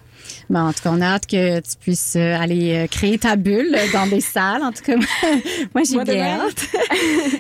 Bon, 0.50 0.60
en 0.62 0.72
tout 0.74 0.82
cas, 0.82 0.92
on 0.94 1.02
a 1.02 1.06
hâte 1.06 1.26
que 1.28 1.60
tu 1.60 1.76
puisses 1.80 2.16
euh, 2.16 2.38
aller 2.40 2.74
euh, 2.76 2.88
créer 2.88 3.18
ta 3.18 3.36
bulle 3.36 3.76
dans 3.92 4.08
des 4.08 4.22
salles. 4.22 4.64
En 4.64 4.72
tout 4.72 4.82
cas, 4.84 4.96
moi, 5.76 5.84
j'ai 5.84 6.04
bien 6.04 6.40
hâte. 6.40 6.68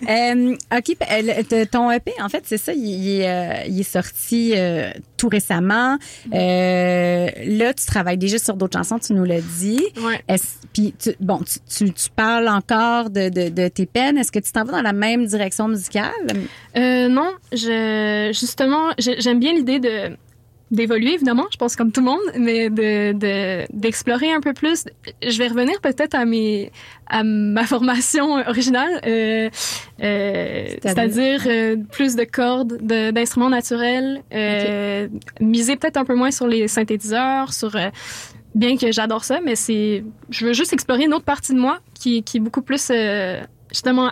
Euh, 0.09 0.55
OK, 0.75 0.95
le- 0.99 1.65
ton 1.65 1.91
EP, 1.91 2.11
en 2.21 2.29
fait, 2.29 2.43
c'est 2.45 2.57
ça, 2.57 2.71
il, 2.73 2.85
il 2.85 3.21
est, 3.21 3.65
il 3.67 3.79
est 3.79 3.83
sorti 3.83 4.53
euh, 4.55 4.89
tout 5.17 5.27
récemment. 5.27 5.97
Euh, 6.33 7.27
là, 7.45 7.73
tu 7.73 7.85
travailles 7.85 8.17
déjà 8.17 8.37
sur 8.39 8.55
d'autres 8.55 8.77
chansons, 8.77 8.99
tu 8.99 9.13
nous 9.13 9.25
l'as 9.25 9.41
dit. 9.41 9.83
Ouais. 10.01 10.37
Puis, 10.73 10.93
tu, 10.97 11.13
bon, 11.19 11.39
tu, 11.39 11.59
tu, 11.69 11.91
tu 11.91 12.09
parles 12.15 12.47
encore 12.47 13.09
de, 13.09 13.27
de, 13.29 13.49
de 13.49 13.67
tes 13.67 13.85
peines. 13.85 14.17
Est-ce 14.17 14.31
que 14.31 14.39
tu 14.39 14.51
t'en 14.51 14.63
vas 14.63 14.73
dans 14.73 14.81
la 14.81 14.93
même 14.93 15.25
direction 15.25 15.67
musicale? 15.67 16.11
Euh, 16.77 17.07
non, 17.09 17.31
je, 17.51 18.29
justement, 18.33 18.91
j'aime 18.97 19.39
bien 19.39 19.53
l'idée 19.53 19.79
de 19.79 20.15
d'évoluer 20.71 21.13
évidemment, 21.13 21.45
je 21.51 21.57
pense 21.57 21.75
comme 21.75 21.91
tout 21.91 22.01
le 22.01 22.07
monde, 22.07 22.19
mais 22.37 22.69
de 22.69 23.13
de- 23.13 23.65
d'explorer 23.73 24.31
un 24.31 24.41
peu 24.41 24.53
plus. 24.53 24.83
Je 25.25 25.37
vais 25.37 25.47
revenir 25.47 25.79
peut-être 25.81 26.15
à 26.15 26.25
mes 26.25 26.71
à 27.07 27.23
ma 27.23 27.63
formation 27.73 28.33
originale, 28.47 28.99
euh, 29.05 29.49
euh, 30.03 30.65
c'est-à-dire? 30.83 31.43
euh, 31.47 31.75
plus 31.91 32.15
de 32.15 32.23
cordes, 32.25 32.77
de- 32.81 33.11
d'instruments 33.11 33.49
naturels, 33.49 34.21
euh, 34.33 35.07
miser 35.39 35.75
peut-être 35.77 35.97
un 35.97 36.05
peu 36.05 36.15
moins 36.15 36.31
sur 36.31 36.47
les 36.47 36.67
synthétiseurs, 36.67 37.53
sur 37.53 37.75
euh, 37.75 37.89
bien 38.55 38.75
que 38.77 38.91
j'adore 38.91 39.23
ça, 39.23 39.39
mais 39.43 39.55
c'est 39.55 40.03
je 40.29 40.45
veux 40.45 40.53
juste 40.53 40.73
explorer 40.73 41.03
une 41.05 41.13
autre 41.13 41.25
partie 41.25 41.53
de 41.53 41.59
moi 41.59 41.79
qui 41.99 42.23
qui 42.23 42.37
est 42.37 42.41
beaucoup 42.41 42.61
plus 42.61 42.89
euh, 42.91 43.39
justement 43.71 44.09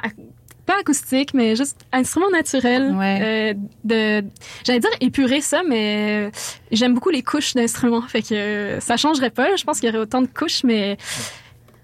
pas 0.65 0.79
acoustique, 0.79 1.33
mais 1.33 1.55
juste 1.55 1.77
instrument 1.91 2.29
naturel. 2.31 2.93
Ouais. 2.95 3.19
Euh, 3.21 3.53
de, 3.83 4.25
j'allais 4.65 4.79
dire 4.79 4.89
épurer 5.01 5.41
ça, 5.41 5.61
mais 5.67 6.31
j'aime 6.71 6.93
beaucoup 6.93 7.09
les 7.11 7.23
couches 7.23 7.53
d'instruments. 7.53 8.01
Fait 8.01 8.21
que 8.21 8.77
ça 8.79 8.97
changerait 8.97 9.29
pas. 9.29 9.55
Je 9.55 9.63
pense 9.63 9.79
qu'il 9.79 9.87
y 9.87 9.91
aurait 9.91 10.01
autant 10.01 10.21
de 10.21 10.27
couches, 10.27 10.63
mais 10.63 10.97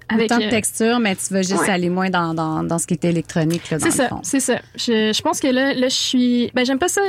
avec. 0.09 0.32
Autant 0.32 0.39
de 0.39 0.45
euh, 0.45 0.49
texture, 0.49 0.99
mais 0.99 1.15
tu 1.15 1.34
vas 1.34 1.41
juste 1.41 1.61
ouais. 1.61 1.69
aller 1.69 1.89
moins 1.89 2.09
dans, 2.09 2.34
dans, 2.34 2.63
dans 2.63 2.77
ce 2.79 2.88
qui 2.88 2.95
était 2.95 3.09
électronique. 3.09 3.69
Là, 3.69 3.77
dans 3.77 3.84
c'est 3.84 3.91
le 3.91 3.95
ça, 3.95 4.09
fond. 4.09 4.19
c'est 4.23 4.39
ça. 4.39 4.59
Je, 4.75 5.13
je 5.13 5.21
pense 5.21 5.39
que 5.39 5.47
là, 5.47 5.73
là, 5.73 5.88
je 5.88 5.95
suis. 5.95 6.51
Ben, 6.53 6.65
j'aime 6.65 6.79
pas 6.79 6.89
ça 6.89 7.01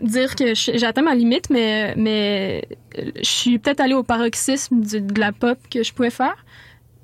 dire 0.00 0.36
que 0.36 0.84
atteint 0.84 1.02
ma 1.02 1.14
limite, 1.14 1.48
mais 1.48 1.94
mais 1.96 2.66
je 2.96 3.24
suis 3.28 3.58
peut-être 3.58 3.80
allée 3.80 3.94
au 3.94 4.02
paroxysme 4.02 4.80
du- 4.80 5.00
de 5.00 5.20
la 5.20 5.32
pop 5.32 5.58
que 5.70 5.82
je 5.82 5.92
pouvais 5.94 6.10
faire. 6.10 6.44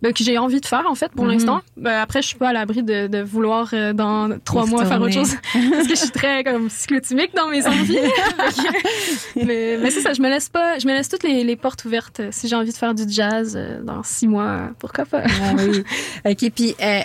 Ben, 0.07 0.13
que 0.13 0.23
j'ai 0.25 0.39
envie 0.39 0.61
de 0.61 0.67
faire 0.67 0.85
en 0.89 0.95
fait 0.95 1.11
pour 1.13 1.25
Mhm. 1.25 1.33
l'instant. 1.33 1.61
Ben, 1.77 2.01
après, 2.01 2.23
je 2.23 2.29
suis 2.29 2.37
pas 2.37 2.51
à 2.51 2.53
l'abri 2.53 2.83
de, 2.83 3.07
de 3.09 3.23
vouloir 3.23 3.71
euh, 3.73 3.93
dans 3.93 4.39
trois 4.45 4.67
mois 4.67 4.85
faire 4.87 5.01
autre 5.01 5.13
chose 5.13 5.35
parce 5.53 5.89
que 5.89 5.95
je 5.95 6.01
suis 6.01 6.11
très 6.11 6.45
comme 6.45 6.71
cyclotimique 6.71 7.35
dans 7.35 7.49
mes 7.49 7.67
envies. 7.67 7.99
Mais 9.37 9.77
mais 9.81 9.91
c'est 9.91 10.01
ça, 10.01 10.13
je 10.13 10.23
me 10.23 10.29
laisse 10.29 10.49
pas, 10.49 10.79
je 10.79 10.87
me 10.87 10.93
laisse 10.93 11.09
toutes 11.09 11.23
les, 11.23 11.45
les 11.45 11.57
portes 11.57 11.85
ouvertes. 11.85 12.21
Si 12.31 12.49
j'ai 12.49 12.57
envie 12.57 12.73
de 12.73 12.77
faire 12.77 12.95
du 12.95 13.05
jazz 13.09 13.55
euh, 13.57 13.83
dans 13.83 14.03
six 14.03 14.27
mois, 14.29 14.71
pourquoi 14.79 15.05
pas? 15.05 15.23
Ah 15.25 15.55
oui. 15.57 15.83
OK, 16.25 16.51
puis 16.55 16.75
euh, 16.81 17.01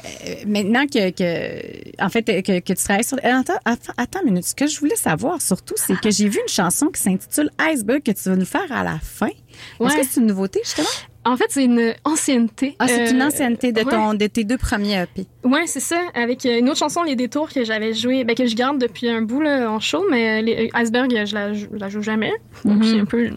maintenant 0.46 0.86
que, 0.86 1.10
que 1.12 2.04
en 2.04 2.10
fait 2.10 2.24
que, 2.44 2.60
que 2.60 2.74
tu 2.74 2.84
travailles 2.84 3.04
sur 3.04 3.18
euh, 3.18 3.40
attends, 3.40 3.54
attends, 3.66 3.94
attends 3.98 4.20
une 4.22 4.32
minute, 4.32 4.46
ce 4.46 4.56
que 4.56 4.68
je 4.68 4.80
voulais 4.80 4.96
savoir 4.96 5.42
surtout 5.42 5.76
c'est 5.78 6.00
que 6.00 6.10
j'ai 6.12 6.28
vu 6.30 6.40
une 6.42 6.52
chanson 6.54 6.88
qui 6.88 7.02
s'intitule 7.02 7.50
Iceberg 7.60 8.02
que 8.04 8.12
tu 8.12 8.30
vas 8.30 8.36
nous 8.36 8.46
faire 8.46 8.72
à 8.72 8.84
la 8.84 9.00
fin. 9.02 9.28
Est-ce 9.28 9.84
Ouais. 9.84 9.96
que 10.02 10.06
c'est 10.10 10.20
une 10.22 10.28
nouveauté 10.28 10.62
justement? 10.64 10.88
En 11.24 11.38
fait, 11.38 11.46
c'est 11.50 11.66
une 11.66 11.94
ancienneté. 12.04 12.76
Ah, 12.80 12.88
c'est 12.88 13.12
une 13.12 13.22
Euh, 13.22 13.28
ancienneté 13.28 13.72
de 13.72 13.82
ouais. 13.82 13.92
ton 13.92 14.16
de 14.16 14.26
tes 14.26 14.44
deux 14.44 14.58
premiers 14.58 15.04
EP. 15.04 15.28
Ouais, 15.44 15.68
c'est 15.68 15.80
ça. 15.80 16.00
Avec 16.16 16.46
euh, 16.48 16.58
une 16.58 16.68
autre 16.70 16.80
chanson, 16.80 17.04
Les 17.04 17.16
Détours, 17.16 17.50
que 17.50 17.64
j'avais 17.64 17.94
joué, 17.94 18.24
ben, 18.24 18.36
que 18.36 18.48
je 18.48 18.56
garde 18.56 18.80
depuis 18.80 19.08
un 19.08 19.22
bout 19.22 19.40
là, 19.42 19.70
en 19.70 19.80
show, 19.80 20.04
mais 20.10 20.40
euh, 20.40 20.42
les, 20.42 20.70
Iceberg, 20.74 21.12
je 21.26 21.34
la, 21.36 21.54
je 21.54 21.68
la 21.72 21.90
joue 21.90 22.02
jamais. 22.02 22.34
Donc, 22.66 22.78
Mhm. 22.78 22.84
c'est 22.84 23.00
un 23.00 23.06
peu, 23.06 23.30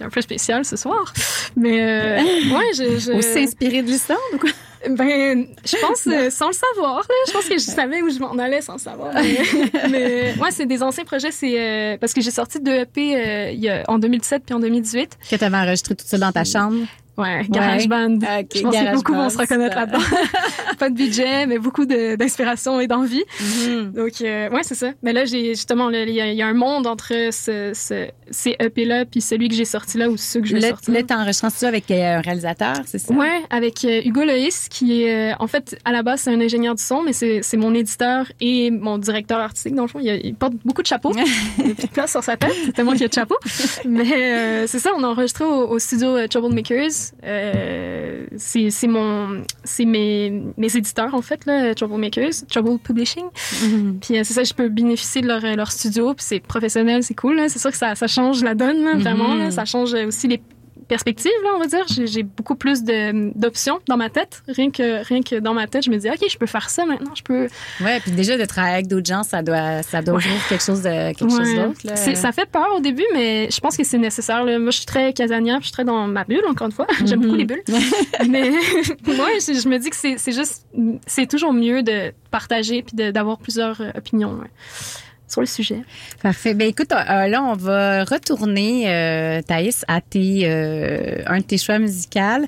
un 0.00 0.08
peu 0.10 0.20
spécial 0.20 0.64
ce 0.64 0.74
soir. 0.76 1.12
Mais 1.56 1.80
euh, 1.80 2.16
ouais, 2.18 2.72
je, 2.76 2.98
je 2.98 3.12
Aussi 3.12 3.38
inspiré 3.38 3.82
de 3.82 3.86
l'histoire 3.88 4.18
ou 4.34 4.38
quoi? 4.38 4.50
Ben, 4.88 5.46
je 5.64 5.76
pense 5.80 6.06
euh, 6.06 6.30
sans 6.30 6.48
le 6.48 6.54
savoir. 6.54 6.98
Là, 6.98 7.14
je 7.26 7.32
pense 7.32 7.44
que 7.48 7.54
je 7.58 7.64
savais 7.64 8.00
où 8.02 8.10
je 8.10 8.18
m'en 8.20 8.36
allais 8.38 8.60
sans 8.62 8.74
le 8.74 8.78
savoir. 8.78 9.12
Mais, 9.14 9.38
mais 9.90 10.34
ouais, 10.40 10.50
c'est 10.52 10.66
des 10.66 10.82
anciens 10.84 11.04
projets. 11.04 11.32
C'est 11.32 11.54
euh, 11.58 11.96
parce 12.00 12.12
que 12.14 12.20
j'ai 12.20 12.30
sorti 12.30 12.60
deux 12.60 12.72
EP 12.74 13.16
euh, 13.16 13.50
y 13.52 13.68
a, 13.68 13.82
en 13.88 13.98
2017 13.98 14.42
puis 14.46 14.54
en 14.54 14.60
2018. 14.60 15.18
Que 15.30 15.34
tu 15.36 15.44
avais 15.44 15.56
enregistré 15.56 15.94
tout 15.96 16.04
seul 16.06 16.20
dans 16.20 16.30
ta 16.32 16.44
chambre. 16.44 16.76
Ouais, 17.18 17.44
GarageBand. 17.50 18.14
Ok, 18.16 18.46
je 18.54 18.62
pense 18.62 18.74
que 18.76 18.94
beaucoup 18.94 19.12
vont 19.14 19.28
se 19.28 19.38
reconnaître 19.38 19.76
là-dedans. 19.76 19.98
Pas 20.78 20.88
de 20.90 20.94
budget, 20.94 21.46
mais 21.46 21.58
beaucoup 21.58 21.84
de- 21.84 22.14
d'inspiration 22.16 22.78
et 22.80 22.86
d'envie. 22.86 23.24
Mhm. 23.40 23.92
Donc, 23.92 24.12
euh, 24.22 24.48
ouais, 24.50 24.62
c'est 24.62 24.76
ça. 24.76 24.90
Mais 25.02 25.12
là, 25.12 25.24
j'ai 25.24 25.48
justement, 25.54 25.90
il 25.90 26.10
y, 26.10 26.20
a- 26.20 26.32
y 26.32 26.42
a 26.42 26.46
un 26.46 26.54
monde 26.54 26.86
entre 26.86 27.08
ce, 27.32 27.72
ce- 27.74 28.08
ces 28.30 28.54
EP-là 28.60 29.04
puis 29.04 29.20
celui 29.20 29.48
que 29.48 29.54
j'ai 29.56 29.64
sorti 29.64 29.98
là 29.98 30.08
ou 30.08 30.16
ceux 30.16 30.40
que 30.40 30.46
je 30.46 30.54
vais 30.54 30.60
Là, 30.60 30.68
sortir. 30.68 30.94
là 30.94 31.00
en 31.42 31.50
studio 31.50 31.68
avec 31.68 31.90
euh, 31.90 32.18
un 32.18 32.20
réalisateur, 32.20 32.74
c'est 32.86 32.98
ça? 32.98 33.12
Ouais, 33.12 33.40
avec 33.50 33.84
euh, 33.84 34.00
Hugo 34.04 34.24
Loïs, 34.24 34.68
qui 34.68 35.02
est, 35.02 35.32
euh, 35.32 35.36
en 35.40 35.46
fait, 35.48 35.76
à 35.84 35.90
la 35.92 36.02
base, 36.02 36.20
c'est 36.22 36.30
un 36.30 36.40
ingénieur 36.40 36.74
du 36.74 36.82
son, 36.82 37.02
mais 37.02 37.12
c'est 37.12 37.42
mon 37.56 37.74
éditeur 37.74 38.26
et 38.40 38.70
mon 38.70 38.98
directeur 38.98 39.40
artistique, 39.40 39.74
dans 39.74 39.82
le 39.82 39.88
fond. 39.88 39.98
Il, 40.00 40.08
a- 40.10 40.14
il 40.16 40.34
porte 40.34 40.54
beaucoup 40.64 40.82
de 40.82 40.86
chapeaux. 40.86 41.12
Il 41.58 41.70
a 41.72 41.74
plus 41.74 41.86
de 41.86 41.92
place 41.92 42.12
sur 42.12 42.22
sa 42.22 42.36
tête, 42.36 42.54
c'est 42.64 42.72
tellement 42.72 42.92
qu'il 42.92 43.02
y 43.02 43.04
a 43.04 43.08
de 43.08 43.12
chapeaux. 43.14 43.38
Mais 43.84 44.06
euh, 44.12 44.66
c'est 44.68 44.78
ça, 44.78 44.90
on 44.96 45.02
a 45.02 45.08
enregistré 45.08 45.44
au, 45.44 45.68
au 45.68 45.78
studio 45.78 46.16
euh, 46.16 46.28
Euh, 47.24 48.26
c'est 48.36 48.86
mon, 48.86 49.42
c'est 49.64 49.84
mes, 49.84 50.42
mes 50.56 50.76
éditeurs, 50.76 51.14
en 51.14 51.22
fait, 51.22 51.44
là, 51.46 51.74
Troublemakers, 51.74 52.46
Trouble 52.48 52.78
Publishing. 52.78 53.26
Mhm. 53.62 53.98
Puis 54.00 54.18
euh, 54.18 54.22
c'est 54.24 54.34
ça, 54.34 54.44
je 54.44 54.54
peux 54.54 54.68
bénéficier 54.68 55.22
de 55.22 55.26
leur, 55.26 55.44
euh, 55.44 55.54
leur 55.54 55.72
studio, 55.72 56.14
puis 56.14 56.24
c'est 56.26 56.40
professionnel, 56.40 57.02
c'est 57.02 57.14
cool. 57.14 57.36
là. 57.36 57.48
C'est 57.48 57.58
sûr 57.58 57.70
que 57.70 57.76
ça, 57.76 57.94
ça 57.94 58.06
change 58.06 58.42
la 58.42 58.54
donne, 58.54 58.84
là, 58.84 58.94
vraiment. 58.96 59.34
Mhm. 59.34 59.38
là. 59.38 59.50
Ça 59.50 59.64
change 59.64 59.94
aussi 59.94 60.28
les 60.28 60.40
perspectives, 60.88 61.30
là, 61.44 61.50
on 61.56 61.58
va 61.60 61.66
dire. 61.66 61.84
J'ai 61.88 62.22
beaucoup 62.22 62.54
plus 62.56 62.82
de- 62.82 63.30
d'options 63.38 63.78
dans 63.88 63.96
ma 63.96 64.08
tête. 64.10 64.42
Rien 64.48 64.70
que, 64.70 65.04
rien 65.04 65.22
que 65.22 65.36
dans 65.36 65.54
ma 65.54 65.66
tête, 65.66 65.84
je 65.84 65.90
me 65.90 65.96
dis, 65.98 66.08
OK, 66.08 66.24
je 66.28 66.36
peux 66.38 66.46
faire 66.46 66.70
ça 66.70 66.84
maintenant. 66.86 67.12
Je 67.14 67.22
peux. 67.22 67.48
Ouais, 67.80 68.00
puis 68.00 68.10
déjà 68.12 68.36
de 68.36 68.44
travailler 68.44 68.74
avec 68.74 68.86
d'autres 68.88 69.06
gens, 69.06 69.22
ça 69.22 69.42
doit 69.42 69.82
ça 69.82 70.02
doit 70.02 70.14
ouvrir 70.16 70.32
quelque 70.48 70.64
chose 70.64 70.82
de 70.82 71.12
quelque 71.12 71.30
chose 71.30 71.40
Ouais. 71.40 71.56
d'autre. 71.66 71.80
C'est- 71.96 72.14
Ça 72.16 72.32
fait 72.32 72.46
peur 72.50 72.66
au 72.76 72.80
début, 72.80 73.04
mais 73.14 73.48
je 73.50 73.60
pense 73.60 73.76
que 73.76 73.84
c'est 73.84 73.98
nécessaire. 73.98 74.44
là. 74.44 74.58
Moi, 74.58 74.70
je 74.70 74.78
suis 74.78 74.86
très 74.86 75.12
casanière, 75.12 75.58
je 75.60 75.64
suis 75.66 75.72
très 75.72 75.84
dans 75.84 76.06
ma 76.08 76.24
bulle, 76.24 76.44
encore 76.48 76.66
une 76.66 76.72
fois. 76.72 76.86
J'aime 77.04 77.20
beaucoup 77.20 77.36
les 77.36 77.44
bulles. 77.44 77.62
mais 78.28 78.50
moi, 79.06 79.28
je, 79.38 79.60
je 79.62 79.68
me 79.68 79.78
dis 79.78 79.90
que 79.90 79.96
c'est 79.96 80.16
c'est 80.18 80.32
juste, 80.32 80.66
c'est 81.06 81.26
toujours 81.26 81.52
mieux 81.52 81.82
de 81.82 82.12
partager 82.30 82.82
puis 82.82 82.94
d'avoir 83.12 83.38
plusieurs 83.38 83.80
euh, 83.80 83.90
opinions 83.96 84.32
ouais, 84.32 84.48
sur 85.28 85.40
le 85.42 85.46
sujet. 85.46 85.80
Parfait. 86.22 86.54
Ben 86.54 86.68
écoute, 86.68 86.90
euh, 86.92 87.26
là 87.26 87.42
on 87.42 87.54
va 87.54 88.04
retourner 88.04 88.84
euh, 88.90 89.40
Thaïs 89.42 89.84
à 89.88 90.00
tes 90.00 90.42
euh, 90.44 91.22
un 91.26 91.38
de 91.38 91.42
tes 91.44 91.58
choix 91.58 91.78
musicaux, 91.78 92.46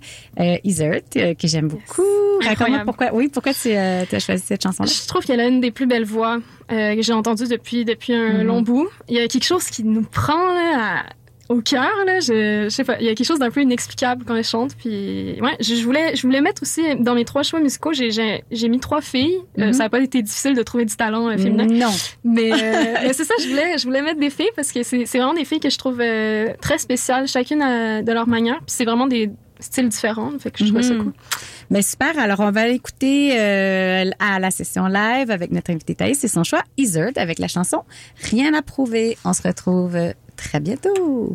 Isert, 0.64 1.01
euh, 1.16 1.35
que 1.35 1.47
j'aime 1.47 1.68
beaucoup. 1.68 2.03
Raconte-moi 2.43 2.81
pourquoi 2.85 3.09
oui, 3.12 3.28
pourquoi 3.28 3.53
tu 3.55 3.72
as 3.72 4.07
choisi 4.18 4.43
cette 4.47 4.62
chanson 4.62 4.85
là 4.85 4.91
Je 4.91 5.07
trouve 5.07 5.24
qu'elle 5.24 5.41
a 5.41 5.47
une 5.47 5.61
des 5.61 5.70
plus 5.70 5.87
belles 5.87 6.05
voix 6.05 6.39
que 6.68 7.03
j'ai 7.03 7.12
entendues 7.12 7.49
depuis, 7.49 7.85
depuis 7.85 8.14
un 8.14 8.39
Mhm. 8.39 8.43
long 8.45 8.62
bout. 8.62 8.89
Il 9.09 9.16
y 9.16 9.20
a 9.20 9.26
quelque 9.28 9.45
chose 9.45 9.64
qui 9.66 9.83
nous 9.85 10.03
prend 10.03 10.55
là, 10.55 11.01
à- 11.01 11.03
au 11.51 11.61
cœur. 11.61 11.90
Là. 12.07 12.20
Je, 12.20 12.64
je 12.64 12.68
sais 12.70 12.84
pas, 12.84 12.96
il 13.01 13.05
y 13.07 13.09
a 13.11 13.14
quelque 13.14 13.26
chose 13.26 13.38
d'un 13.40 13.51
peu 13.51 13.61
inexplicable 13.61 14.24
quand 14.24 14.34
elle 14.36 14.44
chante. 14.44 14.74
Puis, 14.76 15.36
ouais, 15.42 15.57
je, 15.61 15.74
je 15.74 15.84
voulais, 15.84 16.16
je 16.16 16.22
voulais 16.22 16.40
mettre 16.40 16.62
aussi 16.62 16.80
dans 17.01 17.14
mes 17.14 17.24
trois 17.26 17.42
choix 17.42 17.61
musicaux, 17.61 17.92
j'ai, 17.92 18.11
j'ai, 18.11 18.44
j'ai 18.51 18.68
mis 18.68 18.80
trois 18.80 19.01
filles. 19.03 19.36
Euh, 19.59 19.66
Mhm. 19.66 19.72
ça 19.74 19.82
n'a 19.84 19.90
pas 19.90 20.01
été 20.01 20.22
difficile 20.22 20.55
de 20.55 20.62
trouver 20.62 20.84
du 20.86 20.96
talent 20.96 21.28
euh, 21.28 21.36
féminin. 21.36 21.66
Non. 21.66 21.92
Mais, 22.24 22.53
euh, 22.53 22.57
mais 23.03 23.12
c'est 23.12 23.24
ça, 23.24 23.34
je 23.42 23.48
voulais, 23.48 23.76
je 23.78 23.84
voulais 23.84 24.01
mettre 24.03 24.20
des 24.20 24.30
filles 24.30 24.51
parce 24.57 24.72
que 24.72 24.82
c'est, 24.82 25.05
c'est 25.07 25.18
vraiment 25.18 25.34
des 25.34 25.44
filles 25.44 25.61
que 25.61 25.70
je 25.70 25.76
trouve 25.78 26.01
très 26.61 26.78
spéciales, 26.78 27.26
chacune 27.28 27.61
à- 27.62 28.03
de 28.03 28.12
leur 28.12 28.26
manière. 28.28 28.57
Puis 28.59 28.66
c'est 28.68 28.84
vraiment 28.84 29.07
des 29.09 29.30
styles 29.59 29.88
différents. 29.90 30.30
Fait 30.38 30.51
que 30.51 30.64
je 30.64 30.70
trouve 30.70 30.80
ça 30.82 30.94
Mhm. 30.94 31.03
cool. 31.03 31.12
Ben 31.70 31.82
super. 31.82 32.18
Alors 32.18 32.40
on 32.40 32.51
va 32.51 32.66
l'écouter 32.66 33.38
euh, 33.38 34.11
à 34.18 34.38
la 34.40 34.51
session 34.51 34.86
live 34.86 35.30
avec 35.30 35.51
notre 35.53 35.70
invité 35.70 35.94
Thaïs. 35.94 36.18
C'est 36.18 36.28
son 36.28 36.42
choix 36.44 36.62
Isert 36.78 37.12
avec 37.16 37.38
la 37.38 37.46
chanson 37.48 37.82
Rien 38.30 38.55
à 38.55 38.62
prouver. 38.62 39.18
On 39.24 39.32
se 39.34 39.42
retrouve 39.42 39.96
très 40.41 40.61
bientôt. 40.61 41.34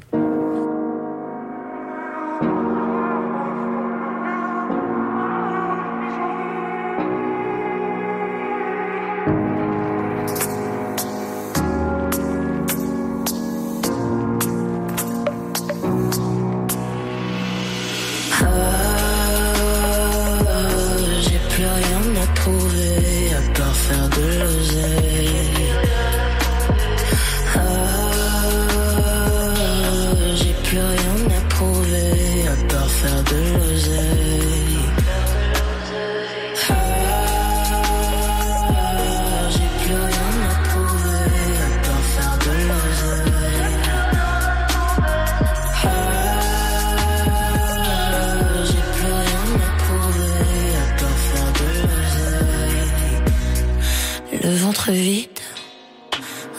Ventre 54.76 54.92
vide, 54.92 55.40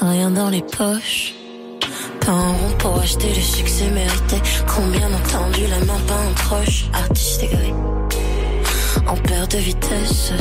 rien 0.01 0.31
dans 0.31 0.49
les 0.49 0.63
poches. 0.63 1.35
Pas 2.21 2.33
un 2.33 2.53
rond 2.53 2.73
pour 2.79 2.99
acheter 2.99 3.29
le 3.29 3.43
succès 3.43 3.91
mérité. 3.91 4.37
Combien 4.67 5.09
m'ont 5.09 5.29
tendu 5.31 5.67
la 5.67 5.79
main, 5.81 6.01
pas 6.07 6.15
un 6.15 6.33
proche. 6.33 6.87
Artiste 6.95 7.43
aigri, 7.43 7.75
en 9.07 9.17
perte 9.17 9.53
de 9.53 9.59
vitesse. 9.59 10.33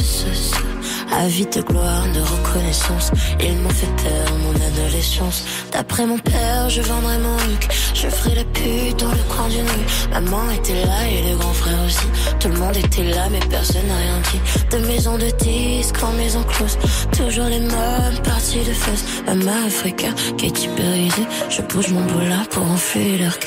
Avide 1.11 1.49
de 1.55 1.61
gloire, 1.61 2.03
de 2.13 2.19
reconnaissance. 2.19 3.11
Ils 3.39 3.57
m'ont 3.57 3.69
fait 3.69 3.93
perdre 4.03 4.37
mon 4.43 4.53
adolescence. 4.53 5.43
D'après 5.71 6.05
mon 6.05 6.17
père, 6.17 6.69
je 6.69 6.81
vendrai 6.81 7.17
mon 7.17 7.37
look. 7.47 7.67
Je 7.93 8.07
ferai 8.07 8.35
la 8.35 8.43
pute 8.43 8.99
dans 8.99 9.11
le 9.11 9.23
coin 9.29 9.47
d'une 9.49 9.61
rue. 9.61 10.11
Maman 10.11 10.51
était 10.51 10.85
là 10.85 11.07
et 11.09 11.21
les 11.23 11.35
grands 11.35 11.53
frères 11.53 11.83
aussi. 11.85 12.07
Tout 12.39 12.49
le 12.49 12.55
monde 12.55 12.77
était 12.77 13.03
là, 13.03 13.27
mais 13.31 13.39
personne 13.49 13.87
n'a 13.87 13.97
rien 13.97 14.19
dit. 14.31 14.77
De 14.77 14.85
maison 14.87 15.17
de 15.17 15.29
disques 15.43 16.03
en 16.03 16.11
maison 16.13 16.43
close. 16.43 16.77
Toujours 17.15 17.45
les 17.45 17.59
mêmes 17.59 18.19
parties 18.23 18.59
de 18.59 18.73
fesses. 18.73 19.05
Maman 19.25 19.65
africain, 19.67 20.13
Katy 20.37 20.67
Perry. 20.75 21.09
Je 21.49 21.61
bouge 21.61 21.89
mon 21.91 22.01
boulot 22.01 22.45
pour 22.51 22.63
enfler 22.63 23.17
leur. 23.17 23.37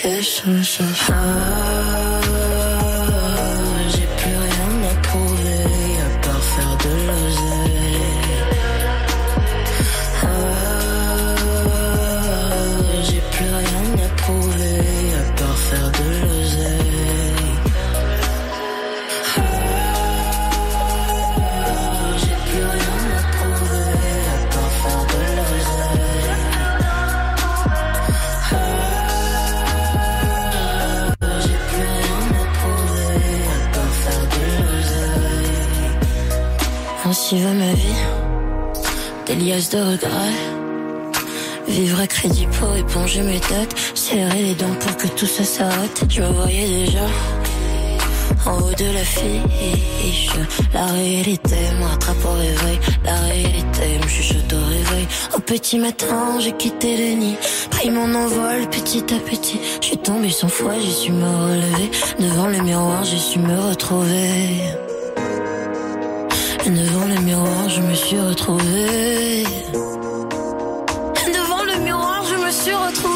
Ah. 1.11 2.17
Ainsi 37.31 37.43
va 37.43 37.53
ma 37.53 37.74
vie, 37.74 38.07
des 39.26 39.35
liasses 39.35 39.68
de 39.68 39.76
regrets. 39.76 40.41
Vivre 41.68 42.01
à 42.01 42.07
crédit 42.07 42.47
pour 42.59 42.74
éponger 42.74 43.20
mes 43.20 43.39
dettes, 43.39 43.76
serrer 43.95 44.45
les 44.45 44.55
dents 44.55 44.74
pour 44.81 44.97
que 44.97 45.09
tout 45.09 45.26
ça 45.26 45.45
s'arrête. 45.45 46.05
Je 46.09 46.22
me 46.22 46.29
voyais 46.29 46.87
déjà 46.87 47.05
en 48.47 48.59
haut 48.62 48.72
de 48.72 48.95
la 48.95 49.05
fiche. 49.05 50.31
La 50.72 50.87
réalité 50.87 51.57
me 51.79 51.85
rattrape 51.85 52.24
au 52.24 52.33
réveil. 52.33 52.79
La 53.05 53.16
réalité 53.16 53.99
me 54.03 54.09
chuchote 54.09 54.51
au 54.51 54.64
réveil. 54.64 55.07
Au 55.37 55.41
petit 55.41 55.79
matin, 55.79 56.41
j'ai 56.41 56.53
quitté 56.53 56.97
le 56.97 57.14
nid. 57.14 57.37
Pris 57.70 57.91
mon 57.91 58.14
envol 58.14 58.70
petit 58.70 59.05
à 59.14 59.18
petit. 59.18 59.61
Je 59.83 59.87
suis 59.89 59.99
tombé 59.99 60.31
sans 60.31 60.49
foi, 60.49 60.72
j'ai 60.83 60.93
su 60.93 61.12
me 61.12 61.26
relever. 61.26 61.91
Devant 62.20 62.47
le 62.47 62.62
miroir, 62.62 63.05
j'ai 63.05 63.18
su 63.18 63.39
me 63.39 63.68
retrouver. 63.68 64.88
Devant 66.68 67.06
le 67.06 67.18
miroir, 67.22 67.68
je 67.70 67.80
me 67.80 67.94
suis 67.94 68.20
retrouvée. 68.20 69.44
Devant 71.26 71.64
le 71.64 71.82
miroir, 71.82 72.22
je 72.24 72.36
me 72.36 72.50
suis 72.50 72.74
retrouvée. 72.74 73.07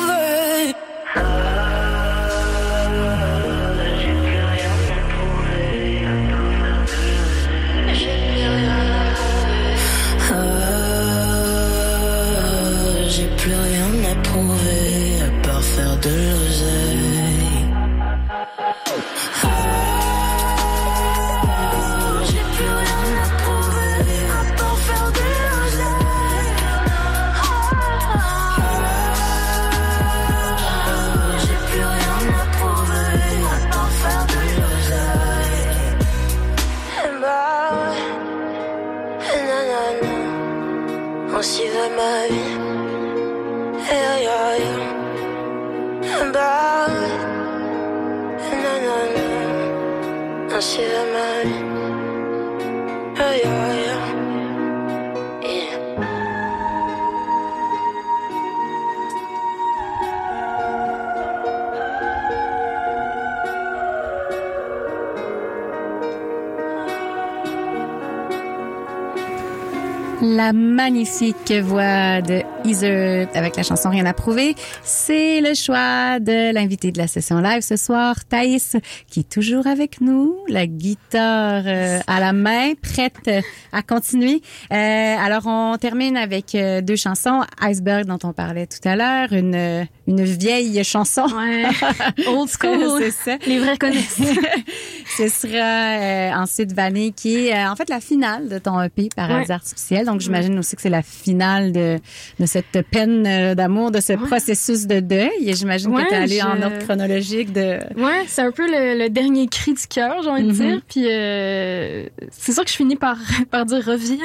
Magnifique 70.83 71.53
voix 71.63 72.21
de 72.23 72.43
Easer 72.65 73.29
avec 73.35 73.57
la 73.57 73.63
chanson 73.63 73.89
Rien 73.89 74.05
à 74.05 74.13
prouver. 74.13 74.57
C'est 74.83 75.41
le 75.41 75.55
choix 75.55 76.19
de 76.19 76.53
l'invité 76.53 76.91
de 76.91 76.99
la 76.99 77.07
session 77.07 77.39
live 77.39 77.61
ce 77.61 77.77
soir, 77.77 78.25
Thaïs, 78.25 78.77
qui 79.07 79.21
est 79.21 79.29
toujours 79.29 79.69
avec 79.69 80.01
nous, 80.01 80.39
la 80.49 80.67
guitare 80.67 81.63
euh, 81.67 82.01
à 82.09 82.19
la 82.19 82.33
main, 82.33 82.73
prête 82.75 83.31
à 83.73 83.83
continuer. 83.83 84.43
Euh, 84.73 85.17
alors, 85.21 85.47
on 85.47 85.77
termine 85.79 86.17
avec 86.17 86.57
euh, 86.57 86.81
deux 86.81 86.97
chansons. 86.97 87.43
Iceberg, 87.61 88.07
dont 88.07 88.19
on 88.25 88.33
parlait 88.33 88.67
tout 88.67 88.89
à 88.89 88.97
l'heure, 88.97 89.33
une, 89.33 89.87
une 90.07 90.25
vieille 90.25 90.83
chanson. 90.85 91.27
Ouais. 91.37 91.65
Old 92.27 92.49
school. 92.49 93.01
C'est 93.01 93.11
ça. 93.11 93.37
Les 93.47 93.59
vrais 93.59 93.79
connaissent. 93.79 94.21
Ce 95.17 95.29
sera 95.29 96.01
euh, 96.01 96.31
ensuite 96.43 96.73
Vanille 96.73 97.13
qui 97.13 97.49
est 97.49 97.55
euh, 97.55 97.71
en 97.71 97.77
fait 97.77 97.89
la 97.91 98.01
finale 98.01 98.49
de 98.49 98.59
ton 98.59 98.81
EP 98.83 99.09
Paradis 99.15 99.49
Ouais. 99.49 99.51
artificiel. 99.51 100.07
Donc 100.07 100.21
j'imagine 100.21 100.59
aussi 100.59 100.75
que 100.77 100.83
c'est 100.83 100.89
la 100.91 101.03
finale 101.03 101.73
de, 101.73 101.99
de 102.41 102.47
cette 102.47 102.81
peine 102.91 103.27
euh, 103.27 103.55
d'amour, 103.55 103.91
de 103.91 104.01
ce 104.01 104.15
processus 104.15 104.87
de 104.87 105.01
deuil. 105.01 105.31
Et 105.47 105.55
j'imagine 105.55 105.93
que 105.95 106.01
tu 106.01 106.15
es 106.15 106.17
allé 106.17 106.39
je- 106.41 106.47
en 106.47 106.63
ordre 106.63 106.79
chronologique 106.85 107.53
de... 107.53 107.79
Ouais, 107.97 108.25
c'est 108.27 108.43
un 108.43 108.53
peu 108.53 108.67
le, 108.67 108.99
le 108.99 109.09
dernier 109.11 109.47
cri 109.49 109.75
du 109.75 109.87
cœur, 109.87 110.23
j'ai 110.23 110.29
envie 110.31 110.43
de 110.45 110.49
Mhm. 110.49 110.55
dire. 110.55 110.81
Puis 110.89 111.05
euh, 111.09 112.07
c'est 112.31 112.53
sûr 112.53 112.65
que 112.65 112.71
je 112.71 112.77
finis 112.77 112.97
par, 112.97 113.17
par 113.51 113.67
dire 113.67 113.85
reviens. 113.85 114.17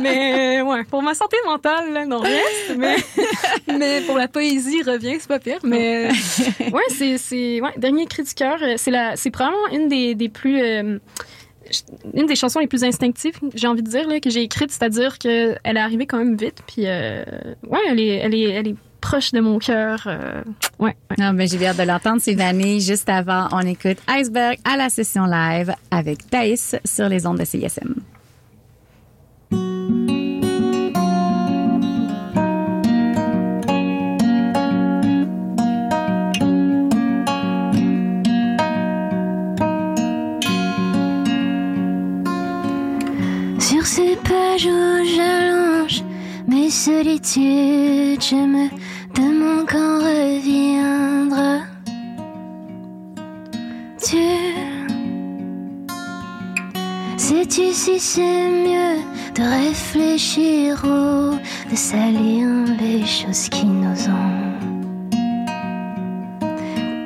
mais 0.00 0.60
euh, 0.60 0.64
ouais, 0.64 0.84
pour 0.84 1.02
ma 1.02 1.14
santé 1.14 1.36
mentale, 1.46 1.92
là, 1.92 2.04
non 2.06 2.18
reste. 2.20 2.76
Mais, 2.76 2.96
mais 3.78 4.00
pour 4.02 4.16
la 4.18 4.25
poésie, 4.28 4.82
reviens, 4.82 5.16
c'est 5.18 5.28
pas 5.28 5.38
pire. 5.38 5.58
Mais 5.64 6.08
ouais, 6.72 7.16
c'est 7.18 7.60
ouais, 7.60 7.70
dernier 7.76 8.06
cri 8.06 8.22
du 8.22 8.34
cœur. 8.34 8.58
euh, 8.62 8.74
C'est 8.76 8.90
la 8.90 9.14
probablement 9.32 9.68
une 9.72 9.88
des, 9.88 10.14
des 10.14 10.28
plus 10.28 10.60
euh, 10.62 10.98
une 12.14 12.26
des 12.26 12.36
chansons 12.36 12.60
les 12.60 12.68
plus 12.68 12.84
instinctives, 12.84 13.34
j'ai 13.54 13.66
envie 13.66 13.82
de 13.82 13.90
dire, 13.90 14.08
là, 14.08 14.20
que 14.20 14.30
j'ai 14.30 14.42
écrite, 14.42 14.70
c'est-à-dire 14.70 15.18
qu'elle 15.18 15.58
est 15.64 15.78
arrivée 15.78 16.06
quand 16.06 16.18
même 16.18 16.36
vite, 16.36 16.62
puis 16.66 16.82
euh, 16.86 17.24
ouais, 17.68 17.80
elle 17.88 17.98
est, 17.98 18.16
elle 18.18 18.34
est, 18.34 18.50
elle 18.50 18.68
est 18.68 18.76
proche 19.00 19.32
de 19.32 19.40
mon 19.40 19.58
cœur. 19.58 20.04
euh, 20.06 20.42
ouais, 20.78 20.94
ouais. 21.10 21.16
Non, 21.18 21.32
mais 21.32 21.46
j'ai 21.48 21.58
bien 21.58 21.70
hâte 21.70 21.78
de 21.78 21.82
l'entendre. 21.82 22.20
Vanille. 22.34 22.80
Juste 22.80 23.08
avant, 23.08 23.48
on 23.52 23.60
écoute 23.60 23.98
Iceberg 24.08 24.58
à 24.64 24.76
la 24.76 24.88
session 24.88 25.26
live 25.26 25.74
avec 25.90 26.28
Thaïs 26.30 26.76
sur 26.84 27.08
les 27.08 27.26
ondes 27.26 27.38
de 27.38 27.44
CISM. 27.44 27.94
Ces 43.86 44.16
pages 44.16 44.66
où 44.66 45.04
j'allonge 45.14 46.02
mes 46.48 46.70
solitudes, 46.70 48.20
je 48.20 48.34
me 48.34 48.68
demande 49.14 49.66
quand 49.68 49.98
reviendra. 50.00 51.60
Tu 54.04 54.26
sais-tu 57.16 57.72
si 57.72 58.00
c'est 58.00 58.48
mieux 58.66 58.98
de 59.36 59.42
réfléchir 59.42 60.82
ou 60.84 61.36
de 61.70 61.76
salir 61.76 62.48
les 62.80 63.06
choses 63.06 63.48
qui 63.48 63.66
nous 63.66 64.08
ont 64.08 64.52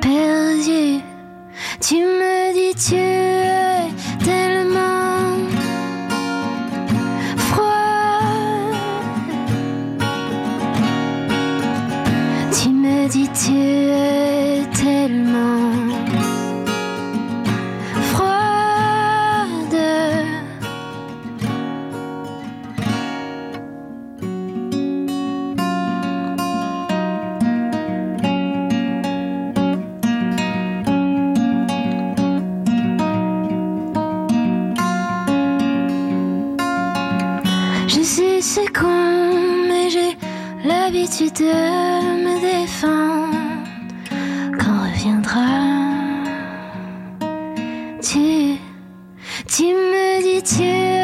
perdus? 0.01 0.99
Tu 1.79 1.97
me 1.97 2.53
dis 2.53 2.75
tu 2.75 2.95
es 2.95 3.90
Froide. 18.13 19.77
Je 37.87 38.01
sais 38.01 38.41
c'est 38.41 38.67
con, 38.71 38.87
mais 39.67 39.89
j'ai 39.89 40.17
l'habitude 40.65 41.33
de 41.33 41.43
me 42.23 42.39
défendre. 42.39 43.30
침묵이 49.51 50.41
지 50.43 51.00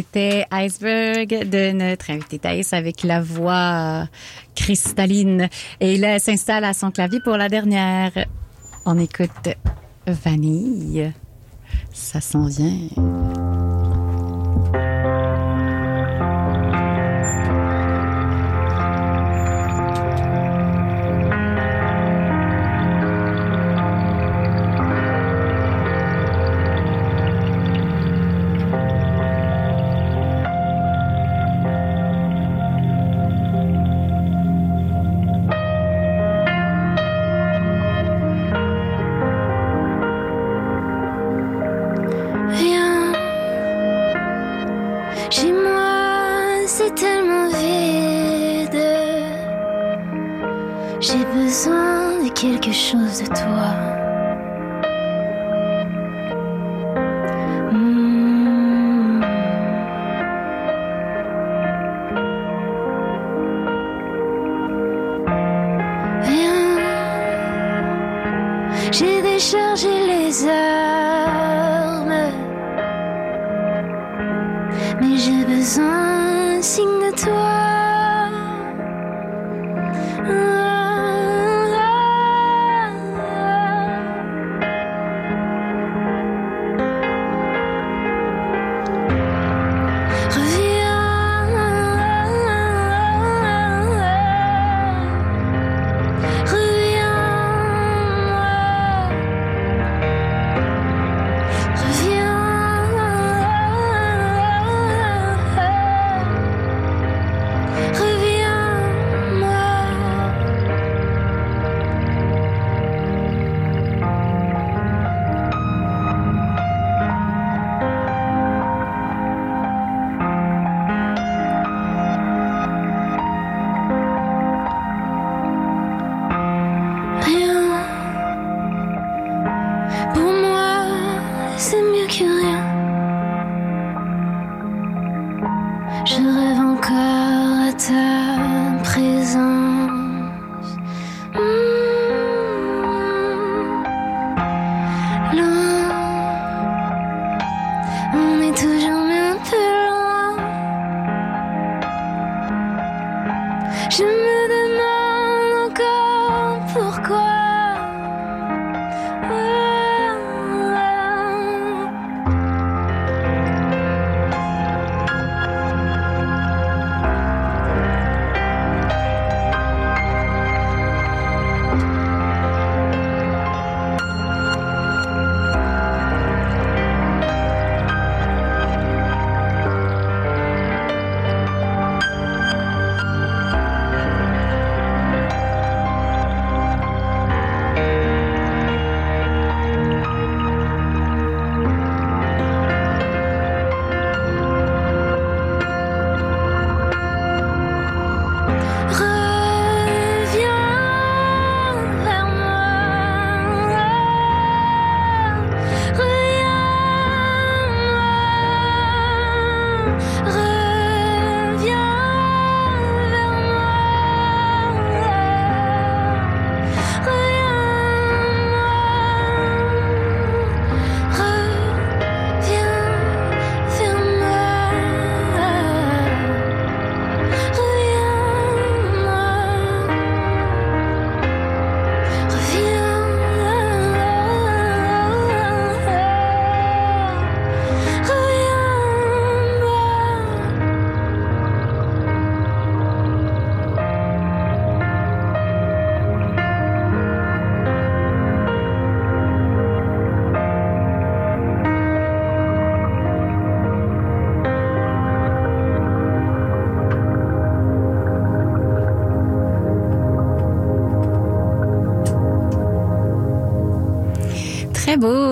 C'était 0.00 0.46
Iceberg 0.50 1.28
de 1.28 1.72
notre 1.72 2.10
invité 2.10 2.38
Thaïs 2.38 2.72
avec 2.72 3.02
la 3.02 3.20
voix 3.20 4.08
cristalline. 4.54 5.50
Et 5.78 5.98
là, 5.98 6.14
elle 6.14 6.20
s'installe 6.22 6.64
à 6.64 6.72
son 6.72 6.90
clavier 6.90 7.20
pour 7.22 7.36
la 7.36 7.50
dernière. 7.50 8.12
On 8.86 8.98
écoute 8.98 9.50
Vanille. 10.06 11.12
Ça 11.92 12.22
s'en 12.22 12.46
vient. 12.46 12.88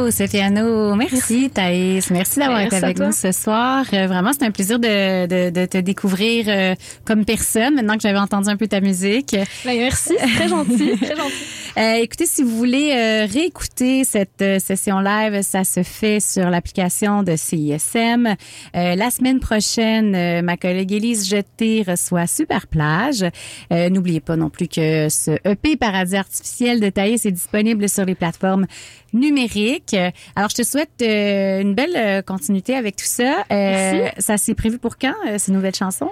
Beau, 0.09 0.13
Sofiano. 0.13 0.95
Merci, 0.95 1.51
Thaïs. 1.51 2.11
Merci 2.11 2.39
d'avoir 2.39 2.61
été 2.61 2.77
avec 2.77 2.99
nous 2.99 3.13
ce 3.13 3.31
soir. 3.31 3.85
Euh, 3.93 4.07
vraiment, 4.07 4.33
c'est 4.33 4.45
un 4.45 4.51
plaisir 4.51 4.79
de, 4.79 5.27
de, 5.27 5.51
de 5.51 5.67
te 5.67 5.77
découvrir 5.77 6.47
euh, 6.49 6.75
comme 7.05 7.27
personne 7.27 7.75
maintenant 7.75 7.95
que 7.95 8.01
j'avais 8.01 8.19
entendu 8.19 8.49
un 8.49 8.57
peu 8.57 8.67
ta 8.67 8.81
musique. 8.81 9.37
Ben, 9.67 9.79
merci, 9.79 10.15
très 10.37 10.49
gentil, 10.49 10.97
très 10.97 11.15
gentil. 11.15 11.35
Euh, 11.79 11.95
écoutez, 11.95 12.27
si 12.27 12.43
vous 12.43 12.57
voulez 12.57 12.91
euh, 12.93 13.27
réécouter 13.33 14.03
cette 14.03 14.43
euh, 14.43 14.59
session 14.59 14.99
live, 14.99 15.43
ça 15.43 15.63
se 15.63 15.85
fait 15.85 16.19
sur 16.19 16.51
l'application 16.51 17.23
de 17.23 17.37
CISM. 17.37 18.35
la 18.75 19.11
semaine 19.11 19.39
prochaine, 19.39 20.43
ma 20.43 20.57
collègue 20.57 20.93
Élise 20.93 21.29
Jeté 21.29 21.85
reçoit 21.87 22.27
Super 22.27 22.67
Plage. 22.67 23.25
N'oubliez 23.71 24.21
pas 24.21 24.37
non 24.37 24.51
plus 24.51 24.67
que 24.67 25.09
ce 25.09 25.33
EP 25.49 25.77
Paradis 25.77 26.17
artificiel 26.17 26.81
de 26.81 26.89
Thaïs 26.91 27.25
est 27.27 27.33
disponible 27.33 27.89
sur 27.89 28.05
les 28.05 28.15
plateformes 28.15 28.67
numériques. 29.13 29.97
Alors, 30.35 30.51
je 30.51 30.57
te 30.57 30.63
souhaite 30.63 31.01
une 31.01 31.75
belle 31.75 32.23
continuité 32.25 32.75
avec 32.75 32.97
tout 32.97 33.05
ça. 33.05 33.45
Merci. 33.51 34.15
Ça 34.19 34.37
s'est 34.37 34.55
prévu 34.55 34.79
pour 34.79 34.99
quand, 34.99 35.15
ces 35.39 35.53
nouvelles 35.53 35.75
chansons? 35.75 36.11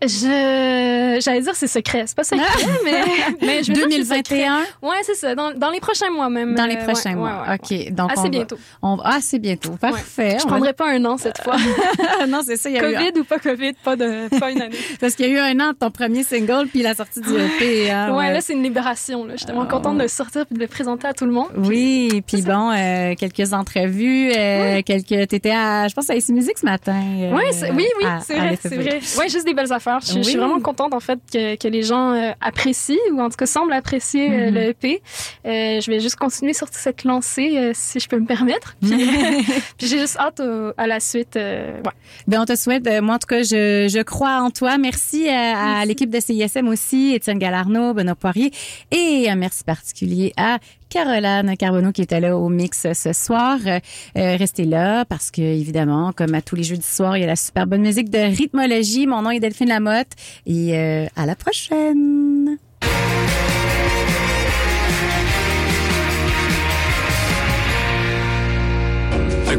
Je, 0.00 1.18
j'allais 1.20 1.40
dire 1.40 1.56
c'est 1.56 1.66
secret, 1.66 2.04
c'est 2.06 2.16
pas 2.16 2.22
secret, 2.22 2.44
mais, 2.84 3.02
mais 3.40 3.62
je 3.64 3.72
veux 3.72 3.80
2021. 3.80 4.60
Ouais, 4.80 4.90
c'est 5.02 5.16
ça, 5.16 5.34
dans, 5.34 5.52
dans, 5.52 5.70
les 5.70 5.80
prochains 5.80 6.10
mois 6.10 6.30
même. 6.30 6.54
Dans 6.54 6.66
les 6.66 6.76
prochains 6.76 7.16
mois. 7.16 7.42
Ouais, 7.48 7.54
ok, 7.54 7.92
donc 7.92 8.12
assez 8.12 8.28
bientôt. 8.28 8.58
On, 8.80 8.98
assez 9.00 9.40
bientôt, 9.40 9.72
parfait. 9.72 10.36
Je 10.40 10.46
prendrai 10.46 10.72
pas 10.72 10.88
un 10.88 11.04
an 11.04 11.16
cette 11.16 11.42
fois. 11.42 11.56
non, 12.28 12.42
c'est 12.44 12.56
ça. 12.56 12.70
Il 12.70 12.76
y 12.76 12.78
a 12.78 12.82
COVID 12.82 13.12
eu... 13.16 13.20
ou 13.20 13.24
pas 13.24 13.40
COVID, 13.40 13.72
pas 13.82 13.96
de, 13.96 14.28
pas 14.38 14.52
une 14.52 14.62
année. 14.62 14.76
Parce 15.00 15.16
qu'il 15.16 15.26
y 15.26 15.30
a 15.30 15.32
eu 15.32 15.38
un 15.38 15.58
an 15.60 15.72
de 15.72 15.76
ton 15.76 15.90
premier 15.90 16.22
single 16.22 16.68
puis 16.68 16.82
la 16.82 16.94
sortie 16.94 17.20
du 17.20 17.34
EP. 17.34 17.90
Hein, 17.90 18.14
ouais, 18.14 18.32
là 18.32 18.40
c'est 18.40 18.52
une 18.52 18.62
libération. 18.62 19.24
Là, 19.24 19.32
je 19.32 19.38
suis 19.38 19.46
tellement 19.46 19.66
oh. 19.66 19.70
contente 19.70 19.96
de 19.96 20.02
le 20.02 20.08
sortir 20.08 20.46
puis 20.46 20.54
de 20.54 20.60
le 20.60 20.68
présenter 20.68 21.08
à 21.08 21.12
tout 21.12 21.26
le 21.26 21.32
monde. 21.32 21.48
Oui, 21.56 22.22
puis 22.24 22.42
bon, 22.42 22.70
euh, 22.70 23.14
quelques 23.16 23.52
entrevues, 23.52 24.30
euh, 24.30 24.76
oui. 24.76 24.84
quelques. 24.84 25.28
T'étais 25.28 25.50
à, 25.50 25.88
je 25.88 25.94
pense 25.94 26.08
à 26.08 26.14
IC 26.14 26.28
Musique 26.28 26.58
ce 26.58 26.64
matin. 26.64 27.02
Euh, 27.18 27.32
oui, 27.34 27.44
oui, 27.74 27.86
oui, 28.00 28.06
c'est 28.22 28.36
vrai, 28.36 28.58
c'est 28.62 28.76
vrai. 28.76 29.00
Ouais, 29.18 29.28
juste 29.28 29.44
des 29.44 29.54
belles 29.54 29.72
affaires. 29.72 29.87
Je, 30.00 30.12
oui. 30.12 30.18
je 30.22 30.28
suis 30.30 30.38
vraiment 30.38 30.60
contente 30.60 30.92
en 30.94 31.00
fait 31.00 31.18
que, 31.32 31.56
que 31.56 31.68
les 31.68 31.82
gens 31.82 32.12
euh, 32.12 32.30
apprécient 32.40 32.96
ou 33.12 33.20
en 33.20 33.28
tout 33.30 33.36
cas 33.36 33.46
semblent 33.46 33.72
apprécier 33.72 34.28
mm 34.28 34.32
-hmm. 34.34 34.54
le 34.56 34.60
EP. 34.70 34.86
Euh, 35.46 35.80
je 35.82 35.90
vais 35.90 36.00
juste 36.06 36.16
continuer 36.16 36.54
sur 36.60 36.68
cette 36.84 37.02
lancée 37.04 37.72
si 37.74 37.96
je 38.02 38.08
peux 38.10 38.20
me 38.24 38.26
permettre. 38.34 38.68
Puis, 38.82 38.90
puis 39.78 39.86
j'ai 39.88 39.98
juste 40.04 40.18
hâte 40.18 40.40
au, 40.40 40.72
à 40.76 40.86
la 40.86 41.00
suite. 41.10 41.34
ouais. 41.36 41.94
Ben 42.28 42.38
on 42.42 42.46
te 42.52 42.56
souhaite. 42.62 42.84
moi 43.06 43.14
en 43.16 43.20
tout 43.22 43.30
cas 43.34 43.42
je, 43.52 43.62
je 43.96 44.02
crois 44.12 44.36
en 44.46 44.50
toi. 44.58 44.72
Merci 44.88 45.20
à, 45.28 45.78
à 45.80 45.84
l'équipe 45.88 46.10
de 46.16 46.20
CISM 46.26 46.66
aussi, 46.74 47.00
Étienne 47.16 47.38
Galarno, 47.44 47.82
Benoît 47.96 48.14
Poirier 48.24 48.50
et 49.00 49.10
un 49.32 49.38
merci 49.44 49.62
particulier 49.72 50.32
à 50.36 50.58
Caroline 50.88 51.56
Carbonneau 51.56 51.92
qui 51.92 52.02
était 52.02 52.20
là 52.20 52.36
au 52.36 52.48
mix 52.48 52.86
ce 52.92 53.12
soir. 53.12 53.58
Euh, 53.66 53.78
restez 54.14 54.64
là 54.64 55.04
parce 55.04 55.30
que 55.30 55.42
évidemment, 55.42 56.12
comme 56.12 56.34
à 56.34 56.42
tous 56.42 56.56
les 56.56 56.62
jeudis 56.62 56.86
soirs, 56.86 57.16
il 57.16 57.20
y 57.20 57.24
a 57.24 57.26
la 57.26 57.36
super 57.36 57.66
bonne 57.66 57.82
musique 57.82 58.10
de 58.10 58.18
rythmologie. 58.18 59.06
Mon 59.06 59.22
nom 59.22 59.30
est 59.30 59.40
Delphine 59.40 59.68
Lamotte 59.68 60.12
et 60.46 60.76
euh, 60.76 61.06
à 61.16 61.26
la 61.26 61.36
prochaine. 61.36 62.58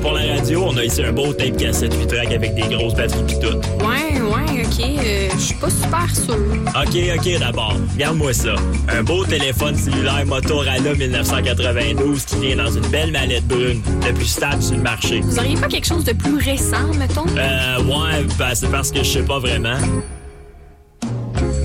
pour 0.01 0.13
la 0.13 0.35
radio, 0.35 0.63
on 0.65 0.77
a 0.77 0.85
ici 0.85 1.03
un 1.03 1.11
beau 1.11 1.33
tape 1.33 1.57
cassette 1.57 1.93
8 1.93 2.07
track 2.07 2.31
avec 2.31 2.55
des 2.55 2.61
grosses 2.61 2.95
batteries 2.95 3.23
pis 3.23 3.39
tout. 3.39 3.57
Ouais, 3.85 4.08
ouais, 4.21 4.65
ok? 4.65 4.85
Euh, 5.03 5.29
Je 5.33 5.39
suis 5.39 5.55
pas 5.55 5.69
super 5.69 6.15
sûr. 6.15 6.35
Ok, 6.35 6.95
ok, 7.17 7.39
d'abord. 7.39 7.75
Regarde-moi 7.93 8.33
ça. 8.33 8.55
Un 8.89 9.03
beau 9.03 9.23
téléphone 9.25 9.75
cellulaire 9.75 10.25
Motorola 10.25 10.79
1992 10.79 12.25
qui 12.25 12.35
vient 12.37 12.55
dans 12.63 12.71
une 12.71 12.87
belle 12.87 13.11
mallette 13.11 13.47
brune, 13.47 13.81
le 14.05 14.13
plus 14.13 14.25
stable 14.25 14.61
sur 14.61 14.75
le 14.75 14.81
marché. 14.83 15.21
Vous 15.21 15.37
auriez 15.39 15.55
pas 15.55 15.67
quelque 15.67 15.87
chose 15.87 16.03
de 16.03 16.13
plus 16.13 16.37
récent, 16.37 16.93
mettons? 16.97 17.25
Euh, 17.37 17.77
ouais, 17.83 18.23
ben, 18.37 18.53
c'est 18.53 18.69
parce 18.71 18.91
que 18.91 18.99
je 18.99 19.09
sais 19.09 19.23
pas 19.23 19.39
vraiment. 19.39 19.77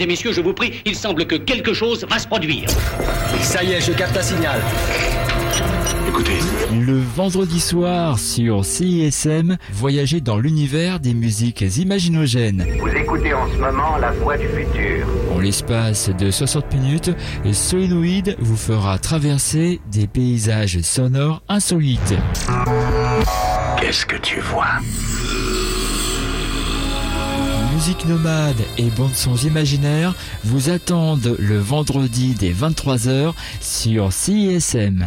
Et 0.00 0.06
messieurs, 0.06 0.32
je 0.32 0.40
vous 0.40 0.54
prie, 0.54 0.80
il 0.84 0.94
semble 0.94 1.26
que 1.26 1.36
quelque 1.36 1.74
chose 1.74 2.06
va 2.08 2.18
se 2.18 2.26
produire. 2.26 2.68
Ça 3.42 3.62
y 3.62 3.72
est, 3.72 3.80
je 3.80 3.92
capte 3.92 4.16
un 4.16 4.22
signal. 4.22 4.60
Écoutez. 6.08 6.38
Le 6.72 6.98
vendredi 6.98 7.60
soir 7.60 8.18
sur 8.18 8.64
CISM, 8.64 9.56
voyagez 9.72 10.20
dans 10.20 10.38
l'univers 10.38 11.00
des 11.00 11.14
musiques 11.14 11.64
imaginogènes. 11.76 12.66
Vous 12.80 12.88
écoutez 12.88 13.34
en 13.34 13.48
ce 13.50 13.56
moment 13.58 13.96
la 13.98 14.12
voix 14.12 14.36
du 14.36 14.46
futur. 14.48 15.06
En 15.34 15.40
l'espace 15.40 16.10
de 16.10 16.30
60 16.30 16.74
minutes, 16.74 17.10
Solenoid 17.52 18.36
vous 18.38 18.56
fera 18.56 18.98
traverser 18.98 19.80
des 19.92 20.06
paysages 20.06 20.80
sonores 20.80 21.42
insolites. 21.48 22.14
Qu'est-ce 23.80 24.06
que 24.06 24.16
tu 24.16 24.40
vois? 24.40 24.80
Musique 27.80 28.04
nomade 28.04 28.60
et 28.76 28.90
bandes 28.90 29.14
sons 29.14 29.36
imaginaires 29.36 30.14
vous 30.44 30.68
attendent 30.68 31.34
le 31.38 31.58
vendredi 31.58 32.34
dès 32.38 32.52
23h 32.52 33.32
sur 33.62 34.12
CISM. 34.12 35.06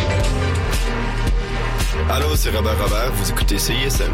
Allô, 2.13 2.35
c'est 2.35 2.49
Robert 2.49 2.77
Robert, 2.77 3.09
vous 3.13 3.29
écoutez 3.29 3.57
CISM. 3.57 4.11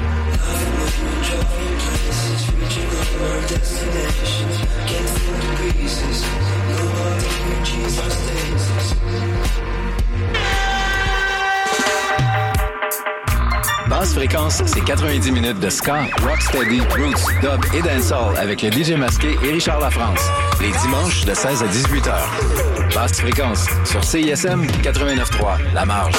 Basse 13.89 14.13
fréquence, 14.13 14.61
c'est 14.67 14.83
90 14.83 15.31
minutes 15.31 15.59
de 15.59 15.69
ska, 15.71 16.01
rocksteady, 16.21 16.81
roots, 16.81 17.41
dub 17.41 17.65
et 17.73 17.81
dancehall 17.81 18.37
avec 18.37 18.61
le 18.61 18.71
DJ 18.71 18.91
masqué 18.91 19.35
et 19.43 19.51
Richard 19.53 19.79
Lafrance. 19.79 20.21
Les 20.61 20.69
dimanches 20.83 21.25
de 21.25 21.33
16 21.33 21.63
à 21.63 21.67
18 21.67 22.05
h. 22.05 22.93
Basse 22.93 23.19
fréquence 23.19 23.65
sur 23.85 24.03
CISM 24.03 24.67
89.3, 24.83 25.73
La 25.73 25.83
Marge. 25.85 26.13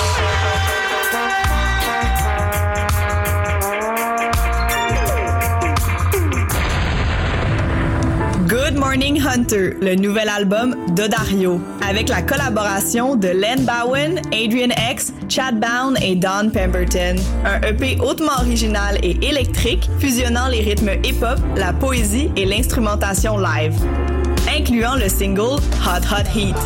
Morning 8.79 9.21
Hunter, 9.21 9.75
le 9.81 9.97
nouvel 9.97 10.29
album 10.29 10.77
d'Odario, 10.95 11.61
avec 11.87 12.09
la 12.09 12.23
collaboration 12.23 13.17
de 13.17 13.29
Len 13.29 13.65
Bowen, 13.65 14.21
Adrian 14.33 14.71
X, 14.91 15.13
Chad 15.29 15.59
Bound 15.59 15.99
et 16.01 16.15
Don 16.15 16.51
Pemberton. 16.53 17.17
Un 17.45 17.61
EP 17.63 17.99
hautement 18.01 18.39
original 18.39 18.99
et 19.03 19.19
électrique, 19.21 19.91
fusionnant 19.99 20.49
les 20.49 20.61
rythmes 20.61 20.93
hip-hop, 21.05 21.41
la 21.57 21.73
poésie 21.73 22.31
et 22.37 22.45
l'instrumentation 22.45 23.37
live, 23.37 23.75
incluant 24.57 24.95
le 24.95 25.09
single 25.09 25.61
Hot 25.85 26.05
Hot 26.13 26.39
Heat. 26.39 26.57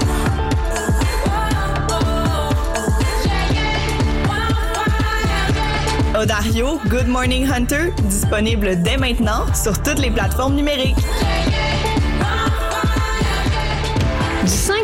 Odario 6.15 6.79
Good 6.89 7.09
Morning 7.09 7.51
Hunter, 7.51 7.91
disponible 8.05 8.83
dès 8.83 8.99
maintenant 8.99 9.47
sur 9.55 9.83
toutes 9.83 9.99
les 9.99 10.11
plateformes 10.11 10.55
numériques. 10.55 10.95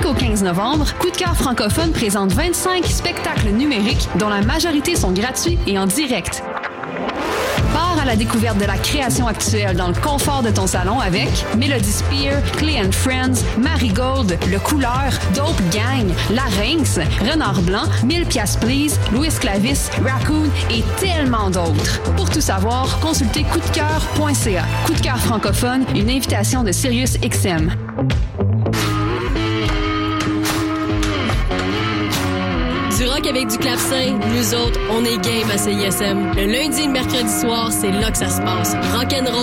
Du 0.08 0.14
5 0.14 0.22
au 0.22 0.30
15 0.30 0.42
novembre, 0.42 0.86
Coup 0.98 1.10
de 1.10 1.16
cœur 1.16 1.34
francophone 1.36 1.92
présente 1.92 2.32
25 2.32 2.84
spectacles 2.86 3.48
numériques 3.48 4.08
dont 4.18 4.28
la 4.28 4.42
majorité 4.42 4.96
sont 4.96 5.12
gratuits 5.12 5.58
et 5.66 5.78
en 5.78 5.86
direct. 5.86 6.42
Pars 7.72 7.98
à 8.00 8.04
la 8.04 8.16
découverte 8.16 8.58
de 8.58 8.64
la 8.64 8.76
création 8.78 9.26
actuelle 9.26 9.76
dans 9.76 9.88
le 9.88 9.94
confort 9.94 10.42
de 10.42 10.50
ton 10.50 10.66
salon 10.66 11.00
avec 11.00 11.28
Melody 11.56 11.90
Spear, 11.90 12.42
Clay 12.56 12.80
and 12.80 12.92
Friends, 12.92 13.44
Marigold, 13.58 14.38
Le 14.50 14.58
Couleur, 14.58 15.10
Dope 15.34 15.60
Gang, 15.70 16.08
Larynx, 16.30 16.98
Renard 17.30 17.60
Blanc, 17.62 17.84
1000 18.04 18.24
piastres 18.26 18.60
Please, 18.60 18.98
Louis 19.12 19.28
Clavis, 19.40 19.90
Raccoon 20.02 20.48
et 20.70 20.82
tellement 20.98 21.50
d'autres. 21.50 22.00
Pour 22.16 22.30
tout 22.30 22.40
savoir, 22.40 22.98
consultez 23.00 23.42
coupdecoeur.ca. 23.44 24.64
Coup 24.86 24.94
de 24.94 25.00
cœur 25.00 25.18
francophone, 25.18 25.84
une 25.94 26.08
invitation 26.08 26.62
de 26.62 26.72
Sirius 26.72 27.18
XM. 27.20 27.72
Du 33.38 33.56
clavecin, 33.56 34.18
nous 34.34 34.54
autres, 34.54 34.80
on 34.90 35.04
est 35.04 35.16
game 35.18 35.48
à 35.48 35.56
CISM. 35.56 36.32
Le 36.34 36.46
lundi 36.52 36.82
et 36.82 36.86
le 36.86 36.92
mercredi 36.92 37.30
soir, 37.30 37.70
c'est 37.70 37.92
là 37.92 38.10
que 38.10 38.18
ça 38.18 38.28
se 38.28 38.42
passe. 38.42 38.74
Rock'n'roll, 38.96 39.38